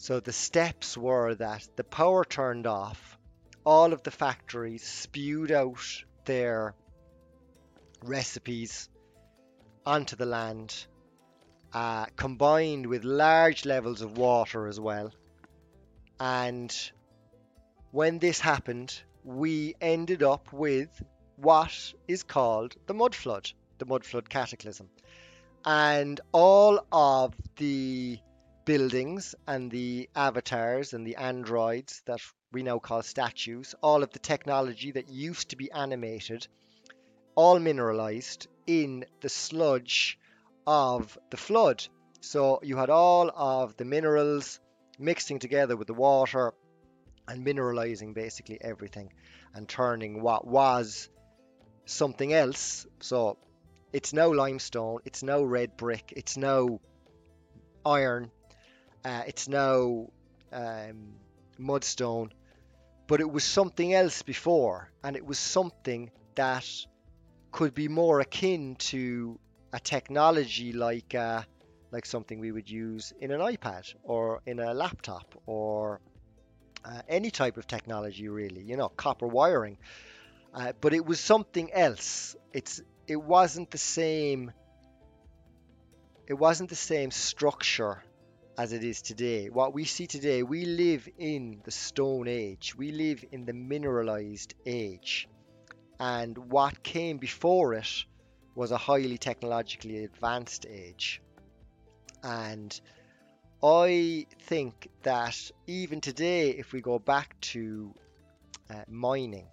So 0.00 0.18
the 0.18 0.32
steps 0.32 0.96
were 0.96 1.34
that 1.34 1.68
the 1.76 1.84
power 1.84 2.24
turned 2.24 2.66
off, 2.66 3.18
all 3.66 3.92
of 3.92 4.02
the 4.02 4.10
factories 4.10 4.82
spewed 4.82 5.52
out 5.52 5.84
their 6.24 6.74
recipes 8.02 8.88
onto 9.84 10.16
the 10.16 10.24
land, 10.24 10.86
uh, 11.74 12.06
combined 12.16 12.86
with 12.86 13.04
large 13.04 13.66
levels 13.66 14.00
of 14.00 14.16
water 14.16 14.66
as 14.68 14.80
well. 14.80 15.12
And 16.18 16.74
when 17.90 18.20
this 18.20 18.40
happened, 18.40 18.98
we 19.22 19.74
ended 19.82 20.22
up 20.22 20.50
with 20.50 20.88
what 21.36 21.92
is 22.08 22.22
called 22.22 22.74
the 22.86 22.94
mud 22.94 23.14
flood, 23.14 23.52
the 23.76 23.84
mud 23.84 24.06
flood 24.06 24.30
cataclysm. 24.30 24.88
And 25.62 26.18
all 26.32 26.86
of 26.90 27.34
the 27.56 28.18
buildings 28.70 29.34
and 29.48 29.68
the 29.72 30.08
avatars 30.14 30.92
and 30.92 31.04
the 31.04 31.16
androids 31.16 32.02
that 32.06 32.20
we 32.52 32.62
now 32.62 32.78
call 32.78 33.02
statues, 33.02 33.74
all 33.82 34.04
of 34.04 34.12
the 34.12 34.20
technology 34.20 34.92
that 34.92 35.08
used 35.08 35.48
to 35.48 35.56
be 35.56 35.72
animated, 35.72 36.46
all 37.34 37.58
mineralized 37.58 38.46
in 38.68 39.04
the 39.22 39.28
sludge 39.28 40.20
of 40.68 41.18
the 41.30 41.36
flood. 41.36 41.84
So 42.20 42.60
you 42.62 42.76
had 42.76 42.90
all 42.90 43.28
of 43.34 43.76
the 43.76 43.84
minerals 43.84 44.60
mixing 45.00 45.40
together 45.40 45.76
with 45.76 45.88
the 45.88 46.00
water 46.08 46.54
and 47.26 47.44
mineralizing 47.44 48.14
basically 48.14 48.58
everything 48.60 49.12
and 49.52 49.68
turning 49.68 50.22
what 50.22 50.46
was 50.46 51.08
something 51.86 52.32
else. 52.32 52.86
So 53.00 53.36
it's 53.92 54.12
no 54.12 54.30
limestone, 54.30 55.00
it's 55.04 55.24
no 55.24 55.42
red 55.42 55.76
brick, 55.76 56.12
it's 56.14 56.36
no 56.36 56.80
iron, 57.84 58.30
uh, 59.04 59.22
it's 59.26 59.48
now 59.48 60.08
um, 60.52 61.14
mudstone, 61.58 62.30
but 63.06 63.20
it 63.20 63.30
was 63.30 63.44
something 63.44 63.94
else 63.94 64.22
before, 64.22 64.90
and 65.02 65.16
it 65.16 65.24
was 65.24 65.38
something 65.38 66.10
that 66.34 66.66
could 67.52 67.74
be 67.74 67.88
more 67.88 68.20
akin 68.20 68.76
to 68.76 69.38
a 69.72 69.80
technology 69.80 70.72
like 70.72 71.14
uh, 71.14 71.42
like 71.90 72.06
something 72.06 72.38
we 72.38 72.52
would 72.52 72.70
use 72.70 73.12
in 73.20 73.30
an 73.30 73.40
iPad 73.40 73.92
or 74.02 74.40
in 74.46 74.60
a 74.60 74.74
laptop 74.74 75.34
or 75.46 76.00
uh, 76.84 77.02
any 77.08 77.30
type 77.30 77.56
of 77.56 77.66
technology 77.66 78.28
really 78.28 78.62
you 78.62 78.76
know 78.76 78.88
copper 78.88 79.26
wiring. 79.26 79.78
Uh, 80.52 80.72
but 80.80 80.92
it 80.92 81.04
was 81.04 81.20
something 81.20 81.72
else. 81.72 82.36
It's 82.52 82.80
it 83.06 83.16
wasn't 83.16 83.70
the 83.70 83.78
same 83.78 84.52
it 86.26 86.34
wasn't 86.34 86.70
the 86.70 86.76
same 86.76 87.10
structure 87.10 88.02
as 88.60 88.74
it 88.74 88.84
is 88.84 89.00
today. 89.00 89.48
What 89.48 89.72
we 89.72 89.86
see 89.86 90.06
today 90.06 90.42
we 90.42 90.66
live 90.66 91.08
in 91.16 91.62
the 91.64 91.70
stone 91.70 92.28
age. 92.28 92.74
We 92.76 92.92
live 92.92 93.24
in 93.32 93.46
the 93.46 93.54
mineralized 93.54 94.52
age. 94.66 95.26
And 95.98 96.36
what 96.36 96.82
came 96.82 97.16
before 97.16 97.72
it 97.72 98.04
was 98.54 98.70
a 98.70 98.76
highly 98.76 99.16
technologically 99.16 100.04
advanced 100.04 100.66
age. 100.68 101.22
And 102.22 102.78
I 103.62 104.26
think 104.40 104.90
that 105.04 105.38
even 105.66 106.02
today, 106.02 106.50
if 106.50 106.74
we 106.74 106.82
go 106.82 106.98
back 106.98 107.40
to 107.52 107.94
uh, 108.68 108.74
mining 108.88 109.48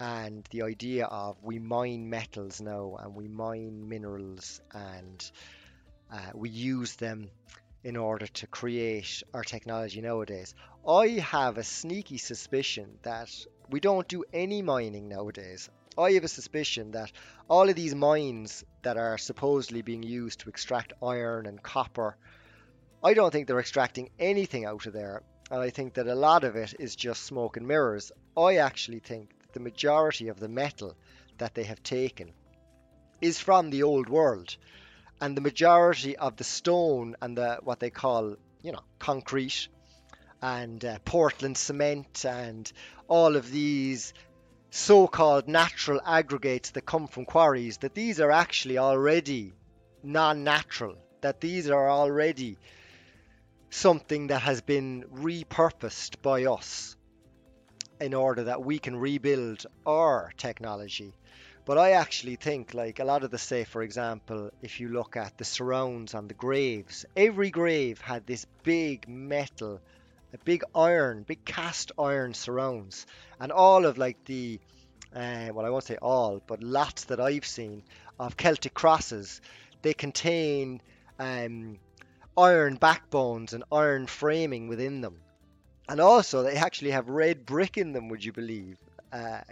and 0.00 0.48
the 0.52 0.62
idea 0.62 1.04
of 1.04 1.36
we 1.42 1.58
mine 1.58 2.08
metals 2.08 2.62
now 2.62 2.96
and 2.98 3.14
we 3.14 3.28
mine 3.28 3.86
minerals 3.86 4.62
and 4.72 5.30
uh, 6.10 6.30
we 6.34 6.48
use 6.48 6.96
them 6.96 7.28
in 7.84 7.96
order 7.96 8.26
to 8.26 8.46
create 8.46 9.22
our 9.34 9.44
technology 9.44 10.00
nowadays, 10.00 10.54
I 10.86 11.08
have 11.08 11.58
a 11.58 11.64
sneaky 11.64 12.18
suspicion 12.18 12.98
that 13.02 13.30
we 13.70 13.80
don't 13.80 14.08
do 14.08 14.24
any 14.32 14.62
mining 14.62 15.08
nowadays. 15.08 15.68
I 15.98 16.12
have 16.12 16.24
a 16.24 16.28
suspicion 16.28 16.92
that 16.92 17.12
all 17.48 17.68
of 17.68 17.76
these 17.76 17.94
mines 17.94 18.64
that 18.82 18.96
are 18.96 19.18
supposedly 19.18 19.82
being 19.82 20.02
used 20.02 20.40
to 20.40 20.48
extract 20.48 20.92
iron 21.02 21.46
and 21.46 21.62
copper 21.62 22.16
I 23.04 23.14
don't 23.14 23.32
think 23.32 23.48
they're 23.48 23.58
extracting 23.58 24.10
anything 24.20 24.64
out 24.64 24.86
of 24.86 24.92
there, 24.92 25.24
and 25.50 25.60
I 25.60 25.70
think 25.70 25.94
that 25.94 26.06
a 26.06 26.14
lot 26.14 26.44
of 26.44 26.54
it 26.54 26.74
is 26.78 26.94
just 26.94 27.24
smoke 27.24 27.56
and 27.56 27.66
mirrors. 27.66 28.12
I 28.36 28.58
actually 28.58 29.00
think 29.00 29.34
the 29.52 29.58
majority 29.58 30.28
of 30.28 30.38
the 30.38 30.48
metal 30.48 30.94
that 31.38 31.52
they 31.52 31.64
have 31.64 31.82
taken 31.82 32.32
is 33.20 33.40
from 33.40 33.70
the 33.70 33.82
old 33.82 34.08
world, 34.08 34.56
and 35.22 35.36
the 35.36 35.40
majority 35.40 36.16
of 36.16 36.36
the 36.36 36.42
stone 36.44 37.14
and 37.22 37.38
the 37.38 37.60
what 37.62 37.78
they 37.78 37.90
call, 37.90 38.36
you 38.60 38.72
know, 38.72 38.82
concrete 38.98 39.68
and 40.42 40.84
uh, 40.84 40.98
Portland 41.04 41.56
cement 41.56 42.24
and 42.24 42.72
all 43.06 43.36
of 43.36 43.48
these 43.48 44.14
so-called 44.70 45.46
natural 45.46 46.00
aggregates 46.04 46.70
that 46.70 46.84
come 46.84 47.06
from 47.06 47.24
quarries 47.24 47.76
that 47.78 47.94
these 47.94 48.18
are 48.18 48.32
actually 48.32 48.78
already 48.78 49.52
non-natural 50.02 50.96
that 51.20 51.40
these 51.40 51.70
are 51.70 51.88
already 51.88 52.58
something 53.70 54.26
that 54.26 54.42
has 54.42 54.60
been 54.60 55.04
repurposed 55.14 56.20
by 56.20 56.46
us 56.46 56.96
in 58.00 58.12
order 58.12 58.44
that 58.44 58.64
we 58.64 58.80
can 58.80 58.96
rebuild 58.96 59.64
our 59.86 60.32
technology. 60.36 61.14
But 61.64 61.78
I 61.78 61.92
actually 61.92 62.34
think, 62.34 62.74
like 62.74 62.98
a 62.98 63.04
lot 63.04 63.22
of 63.22 63.30
the 63.30 63.38
say, 63.38 63.62
for 63.62 63.82
example, 63.82 64.50
if 64.62 64.80
you 64.80 64.88
look 64.88 65.16
at 65.16 65.38
the 65.38 65.44
surrounds 65.44 66.12
on 66.12 66.26
the 66.26 66.34
graves, 66.34 67.06
every 67.16 67.50
grave 67.50 68.00
had 68.00 68.26
this 68.26 68.46
big 68.64 69.08
metal, 69.08 69.80
a 70.34 70.38
big 70.38 70.64
iron, 70.74 71.22
big 71.22 71.44
cast 71.44 71.92
iron 71.96 72.34
surrounds, 72.34 73.06
and 73.38 73.52
all 73.52 73.86
of 73.86 73.96
like 73.96 74.24
the, 74.24 74.58
uh, 75.14 75.50
well, 75.54 75.64
I 75.64 75.70
won't 75.70 75.84
say 75.84 75.98
all, 76.02 76.42
but 76.48 76.64
lots 76.64 77.04
that 77.04 77.20
I've 77.20 77.46
seen 77.46 77.84
of 78.18 78.36
Celtic 78.36 78.74
crosses, 78.74 79.40
they 79.82 79.94
contain 79.94 80.80
um, 81.20 81.78
iron 82.36 82.74
backbones 82.74 83.52
and 83.52 83.62
iron 83.70 84.08
framing 84.08 84.66
within 84.66 85.00
them. 85.00 85.20
And 85.88 86.00
also, 86.00 86.42
they 86.42 86.56
actually 86.56 86.90
have 86.90 87.08
red 87.08 87.46
brick 87.46 87.78
in 87.78 87.92
them, 87.92 88.08
would 88.08 88.24
you 88.24 88.32
believe? 88.32 88.78
Uh, 89.12 89.42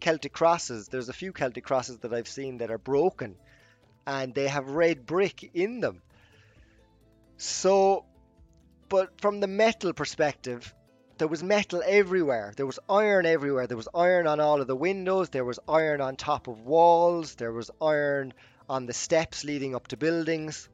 Celtic 0.00 0.32
crosses, 0.32 0.88
there's 0.88 1.08
a 1.08 1.12
few 1.14 1.32
Celtic 1.32 1.64
crosses 1.64 1.98
that 1.98 2.12
I've 2.12 2.28
seen 2.28 2.58
that 2.58 2.70
are 2.70 2.78
broken 2.78 3.36
and 4.06 4.34
they 4.34 4.48
have 4.48 4.70
red 4.70 5.06
brick 5.06 5.50
in 5.54 5.80
them. 5.80 6.02
So, 7.36 8.04
but 8.88 9.20
from 9.20 9.40
the 9.40 9.46
metal 9.46 9.92
perspective, 9.92 10.74
there 11.18 11.28
was 11.28 11.42
metal 11.42 11.82
everywhere. 11.84 12.52
There 12.56 12.66
was 12.66 12.78
iron 12.88 13.26
everywhere. 13.26 13.66
There 13.66 13.76
was 13.76 13.88
iron 13.94 14.26
on 14.26 14.40
all 14.40 14.60
of 14.60 14.66
the 14.66 14.76
windows. 14.76 15.28
There 15.28 15.44
was 15.44 15.58
iron 15.68 16.00
on 16.00 16.16
top 16.16 16.48
of 16.48 16.60
walls. 16.62 17.34
There 17.34 17.52
was 17.52 17.70
iron 17.80 18.34
on 18.68 18.86
the 18.86 18.92
steps 18.92 19.44
leading 19.44 19.74
up 19.74 19.88
to 19.88 19.96
buildings 19.96 20.68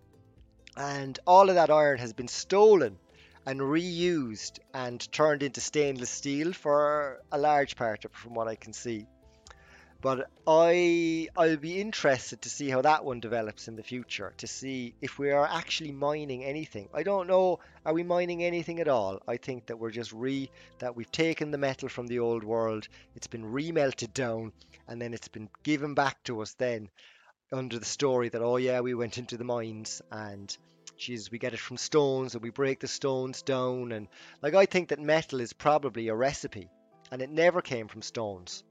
and 0.77 1.19
all 1.27 1.49
of 1.49 1.55
that 1.55 1.71
iron 1.71 1.99
has 1.99 2.13
been 2.13 2.29
stolen 2.29 2.99
and 3.47 3.61
reused 3.61 4.59
and 4.75 5.01
turned 5.13 5.43
into 5.43 5.61
stainless 5.61 6.11
steel 6.11 6.53
for 6.53 7.23
a 7.33 7.39
large 7.39 7.77
part 7.77 8.05
from 8.13 8.35
what 8.35 8.49
I 8.49 8.57
can 8.57 8.73
see. 8.73 9.07
But 10.03 10.29
I 10.47 11.29
I'll 11.37 11.57
be 11.57 11.81
interested 11.81 12.43
to 12.43 12.51
see 12.51 12.69
how 12.69 12.83
that 12.83 13.05
one 13.05 13.19
develops 13.19 13.67
in 13.67 13.77
the 13.77 13.83
future 13.83 14.35
to 14.37 14.47
see 14.47 14.95
if 15.01 15.19
we 15.19 15.31
are 15.31 15.47
actually 15.47 15.93
mining 15.93 16.45
anything. 16.45 16.91
I 16.93 17.03
don't 17.03 17.27
know 17.27 17.61
are 17.85 17.95
we 17.95 18.03
mining 18.03 18.45
anything 18.45 18.79
at 18.79 18.89
all. 18.89 19.23
I 19.27 19.39
think 19.39 19.67
that 19.67 19.79
we're 19.79 19.91
just 19.91 20.13
re 20.13 20.51
that 20.81 20.95
we've 20.95 21.11
taken 21.11 21.51
the 21.51 21.59
metal 21.59 21.89
from 21.89 22.07
the 22.07 22.19
old 22.19 22.45
world, 22.45 22.89
it's 23.15 23.27
been 23.27 23.53
remelted 23.53 24.13
down 24.13 24.53
and 24.87 25.01
then 25.01 25.15
it's 25.15 25.29
been 25.29 25.49
given 25.63 25.95
back 25.95 26.23
to 26.25 26.43
us 26.43 26.53
then 26.55 26.91
under 27.51 27.79
the 27.79 27.85
story 27.85 28.29
that 28.29 28.43
oh 28.43 28.59
yeah 28.59 28.81
we 28.81 28.95
went 28.95 29.19
into 29.19 29.37
the 29.37 29.45
mines 29.45 30.03
and 30.11 30.59
geez 30.99 31.31
we 31.31 31.39
get 31.39 31.55
it 31.55 31.61
from 31.61 31.77
stones 31.77 32.35
and 32.35 32.43
we 32.43 32.51
break 32.51 32.81
the 32.81 32.87
stones 32.87 33.41
down 33.43 33.93
and 33.93 34.09
like 34.43 34.55
I 34.55 34.67
think 34.67 34.89
that 34.89 35.01
metal 35.01 35.41
is 35.41 35.53
probably 35.53 36.09
a 36.09 36.15
recipe 36.15 36.69
and 37.11 37.23
it 37.23 37.31
never 37.31 37.63
came 37.63 37.89
from 37.89 38.03
stones. 38.03 38.65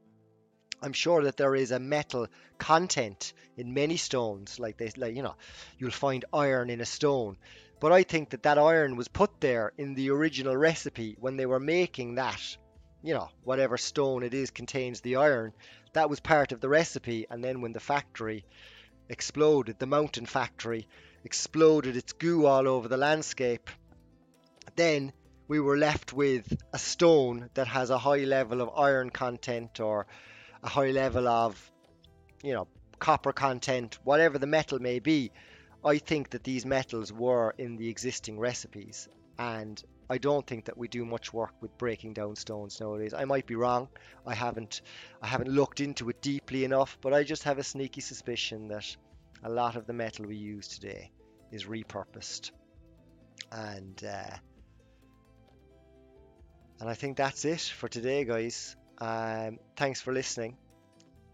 I'm 0.86 0.94
sure 0.94 1.24
that 1.24 1.36
there 1.36 1.56
is 1.56 1.72
a 1.72 1.80
metal 1.80 2.28
content 2.60 3.34
in 3.58 3.74
many 3.74 3.98
stones 3.98 4.60
like 4.60 4.78
they 4.78 4.92
like 4.96 5.16
you 5.16 5.24
know 5.24 5.36
you'll 5.80 5.90
find 5.90 6.24
iron 6.32 6.70
in 6.70 6.80
a 6.80 6.86
stone. 6.86 7.38
But 7.80 7.92
I 7.92 8.04
think 8.04 8.30
that 8.30 8.44
that 8.44 8.60
iron 8.60 8.96
was 8.96 9.08
put 9.08 9.42
there 9.42 9.74
in 9.80 9.96
the 9.96 10.12
original 10.12 10.56
recipe 10.56 11.18
when 11.20 11.38
they 11.38 11.48
were 11.48 11.60
making 11.60 12.16
that 12.16 12.40
you 13.02 13.16
know 13.16 13.30
whatever 13.44 13.78
stone 13.78 14.22
it 14.22 14.36
is 14.36 14.52
contains 14.52 15.02
the 15.02 15.16
iron. 15.16 15.54
That 15.94 16.08
was 16.08 16.20
part 16.20 16.52
of 16.52 16.62
the 16.62 16.70
recipe 16.70 17.26
and 17.32 17.44
then 17.44 17.62
when 17.62 17.74
the 17.74 17.80
factory 17.80 18.46
exploded 19.10 19.80
the 19.80 19.88
mountain 19.88 20.28
factory 20.28 20.88
exploded 21.24 21.98
its 21.98 22.14
goo 22.14 22.46
all 22.46 22.68
over 22.68 22.88
the 22.88 22.98
landscape 22.98 23.72
then 24.76 25.14
we 25.48 25.60
were 25.60 25.78
left 25.78 26.14
with 26.14 26.46
a 26.74 26.78
stone 26.78 27.50
that 27.56 27.68
has 27.68 27.90
a 27.90 27.98
high 27.98 28.24
level 28.24 28.62
of 28.62 28.70
iron 28.78 29.10
content 29.10 29.80
or 29.80 30.06
a 30.66 30.68
high 30.68 30.92
level 30.92 31.28
of 31.28 31.72
you 32.44 32.54
know 32.54 32.68
copper 33.00 33.32
content 33.32 34.00
whatever 34.04 34.40
the 34.40 34.48
metal 34.48 34.80
may 34.80 35.00
be 35.00 35.32
i 35.84 35.98
think 35.98 36.32
that 36.32 36.44
these 36.44 36.66
metals 36.66 37.14
were 37.14 37.54
in 37.58 37.78
the 37.78 37.88
existing 37.88 38.40
recipes 38.40 39.08
and 39.38 39.84
I 40.10 40.20
don't 40.20 40.46
think 40.46 40.66
that 40.66 40.78
we 40.78 40.88
do 40.88 41.04
much 41.04 41.34
work 41.34 41.54
with 41.62 41.78
breaking 41.78 42.14
down 42.14 42.36
stones 42.36 42.80
nowadays. 42.80 43.14
I 43.14 43.26
might 43.26 43.48
be 43.48 43.56
wrong. 43.56 43.88
I 44.26 44.36
haven't 44.36 44.82
I 45.22 45.28
haven't 45.28 45.50
looked 45.50 45.80
into 45.80 46.10
it 46.10 46.22
deeply 46.22 46.64
enough, 46.64 46.98
but 47.02 47.14
I 47.14 47.24
just 47.24 47.44
have 47.44 47.58
a 47.58 47.64
sneaky 47.64 48.02
suspicion 48.02 48.68
that 48.68 48.96
a 49.44 49.50
lot 49.50 49.76
of 49.76 49.88
the 49.88 49.94
metal 49.94 50.26
we 50.26 50.36
use 50.36 50.68
today 50.68 51.12
is 51.52 51.66
repurposed. 51.66 52.52
And 53.52 54.04
uh, 54.04 54.36
and 56.80 56.90
I 56.90 56.94
think 56.94 57.18
that's 57.18 57.44
it 57.46 57.62
for 57.62 57.90
today, 57.90 58.26
guys. 58.26 58.76
Um, 59.00 59.60
thanks 59.76 60.02
for 60.02 60.14
listening. 60.14 60.58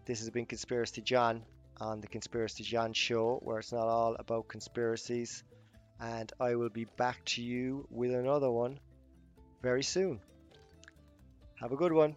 This 0.04 0.18
has 0.18 0.30
been 0.30 0.46
Conspiracy 0.46 1.00
John 1.00 1.42
on 1.80 2.00
the 2.00 2.08
Conspiracy 2.08 2.64
John 2.64 2.92
show, 2.92 3.38
where 3.42 3.58
it's 3.58 3.72
not 3.72 3.86
all 3.86 4.16
about 4.18 4.48
conspiracies. 4.48 5.44
And 6.00 6.32
I 6.40 6.56
will 6.56 6.70
be 6.70 6.86
back 6.96 7.24
to 7.26 7.42
you 7.42 7.86
with 7.90 8.12
another 8.12 8.50
one 8.50 8.80
very 9.62 9.84
soon. 9.84 10.20
Have 11.60 11.70
a 11.70 11.76
good 11.76 11.92
one. 11.92 12.16